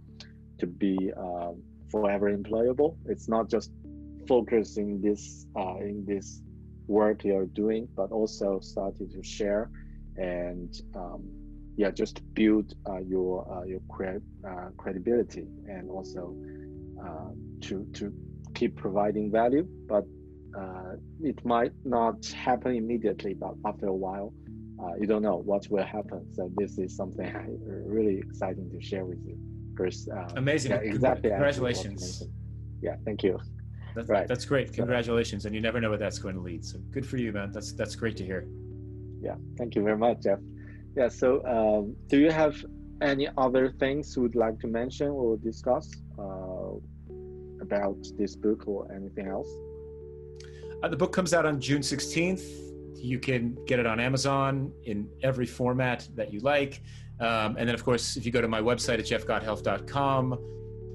[0.60, 1.52] to be uh,
[1.92, 2.96] forever employable.
[3.06, 3.72] It's not just
[4.28, 6.42] focusing this uh, in this
[6.88, 9.70] work you're doing, but also starting to share
[10.18, 11.24] and um,
[11.78, 16.36] yeah, just build uh, your uh, your cre- uh, credibility and also
[17.62, 18.14] to to
[18.54, 20.06] keep providing value, but
[20.58, 24.34] uh, it might not happen immediately, but after a while,
[24.86, 26.26] uh, you don't know what will happen.
[26.34, 27.34] So this is something
[27.86, 29.38] really exciting to share with you.
[29.78, 31.30] First, um, amazing, yeah, exactly.
[31.30, 32.24] Congratulations.
[32.82, 33.40] Yeah, thank you.
[33.96, 34.28] That's, right.
[34.28, 34.74] that's great.
[34.74, 36.66] Congratulations, and you never know where that's going to lead.
[36.66, 37.52] So good for you, man.
[37.52, 38.48] That's that's great to hear.
[39.22, 40.40] Yeah, thank you very much, Jeff.
[40.96, 41.08] Yeah.
[41.08, 42.64] So, um, do you have
[43.02, 45.90] any other things you would like to mention or discuss
[46.20, 46.74] uh,
[47.62, 49.50] about this book or anything else?
[50.84, 52.75] Uh, the book comes out on June 16th.
[52.96, 56.82] You can get it on Amazon in every format that you like.
[57.20, 60.38] Um, and then, of course, if you go to my website at jeffgothelf.com,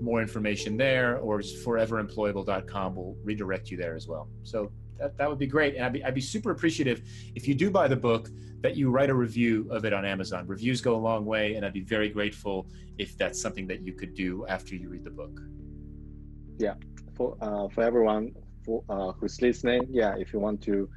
[0.00, 4.28] more information there, or foreveremployable.com will redirect you there as well.
[4.42, 5.76] So that, that would be great.
[5.76, 7.02] And I'd be, I'd be super appreciative
[7.34, 8.28] if you do buy the book
[8.60, 10.46] that you write a review of it on Amazon.
[10.46, 12.66] Reviews go a long way, and I'd be very grateful
[12.98, 15.40] if that's something that you could do after you read the book.
[16.58, 16.74] Yeah,
[17.14, 20.90] for uh, for everyone for, uh, who's listening, yeah, if you want to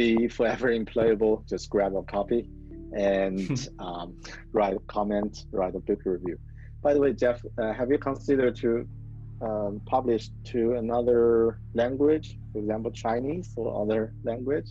[0.00, 2.48] be forever employable, just grab a copy
[2.96, 4.06] and um,
[4.52, 6.38] write a comment, write a book review.
[6.82, 8.88] By the way, Jeff, uh, have you considered to
[9.42, 14.68] um, publish to another language, for example, Chinese or other language?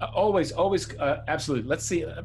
[0.00, 1.68] Uh, always, always, uh, absolutely.
[1.68, 2.06] Let's see.
[2.06, 2.22] Uh,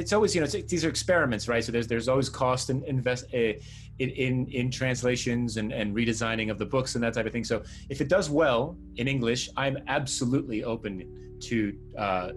[0.00, 1.62] it's always, you know, these are experiments, right?
[1.62, 3.52] So there's there's always cost and invest uh,
[3.98, 7.44] in, in in translations and and redesigning of the books and that type of thing.
[7.44, 12.30] So if it does well in English, I'm absolutely open to uh,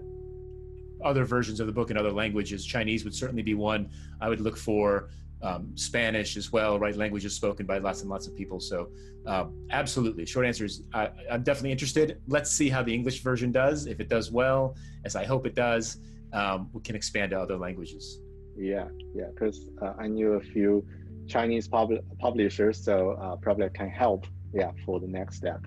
[1.04, 2.64] other versions of the book in other languages.
[2.64, 3.90] Chinese would certainly be one
[4.20, 5.08] I would look for
[5.42, 6.94] um, Spanish as well, right?
[6.96, 8.60] Languages spoken by lots and lots of people.
[8.60, 8.90] So,
[9.26, 10.24] uh, absolutely.
[10.24, 12.20] Short answer is I, am definitely interested.
[12.28, 13.86] Let's see how the English version does.
[13.86, 15.98] If it does well, as I hope it does,
[16.32, 18.20] um, we can expand to other languages.
[18.56, 19.26] Yeah, yeah.
[19.34, 20.86] Because uh, I knew a few
[21.32, 24.26] Chinese pub- publishers, so uh, probably can help.
[24.52, 25.60] Yeah, for the next step.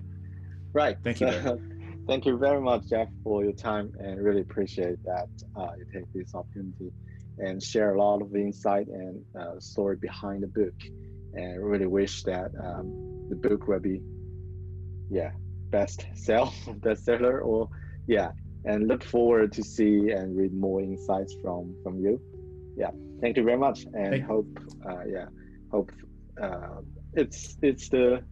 [0.72, 0.96] Right.
[1.02, 1.26] Thank you.
[2.06, 6.04] thank you very much, Jeff, for your time, and really appreciate that uh, you take
[6.14, 6.92] this opportunity
[7.38, 10.74] and share a lot of insight and uh, story behind the book.
[11.34, 12.86] And really wish that um,
[13.28, 14.00] the book will be,
[15.10, 15.32] yeah,
[15.70, 16.46] best sell,
[16.84, 17.68] bestseller, or
[18.06, 18.30] yeah,
[18.64, 22.20] and look forward to see and read more insights from from you.
[22.76, 24.52] Yeah, thank you very much, and thank hope,
[24.88, 25.26] uh, yeah,
[25.70, 25.90] hope
[26.40, 26.80] uh,
[27.12, 28.22] it's it's the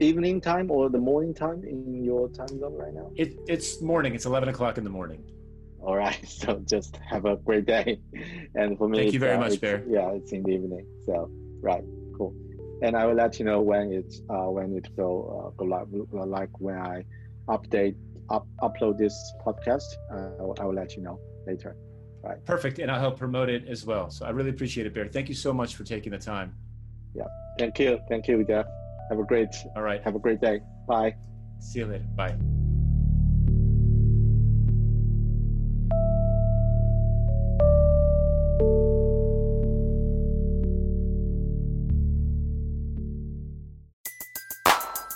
[0.00, 3.10] evening time or the morning time in your time zone right now.
[3.16, 4.14] It, it's morning.
[4.14, 5.24] It's eleven o'clock in the morning.
[5.80, 6.18] All right.
[6.28, 8.00] So just have a great day.
[8.54, 9.84] And for me, thank you very uh, much, Bear.
[9.88, 10.86] Yeah, it's in the evening.
[11.06, 11.30] So
[11.60, 11.84] right,
[12.16, 12.34] cool.
[12.82, 15.88] And I will let you know when it's uh, when it will uh, go live.
[16.12, 17.04] Like when I
[17.48, 17.96] update
[18.30, 19.14] up, upload this
[19.44, 21.76] podcast, uh, I will let you know later.
[22.22, 22.44] Right.
[22.44, 22.78] Perfect.
[22.78, 24.08] And I'll help promote it as well.
[24.10, 25.08] So I really appreciate it, Bear.
[25.08, 26.54] Thank you so much for taking the time.
[27.14, 27.24] Yeah.
[27.58, 27.98] Thank you.
[28.08, 28.66] Thank you, Jeff.
[29.10, 29.48] Have a great.
[29.74, 30.02] All right.
[30.04, 30.60] Have a great day.
[30.86, 31.16] Bye.
[31.60, 32.04] See you later.
[32.16, 32.36] Bye.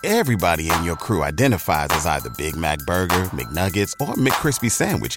[0.02, 5.16] Everybody in your crew identifies as either Big Mac Burger, McNuggets, or McCrispy Sandwich.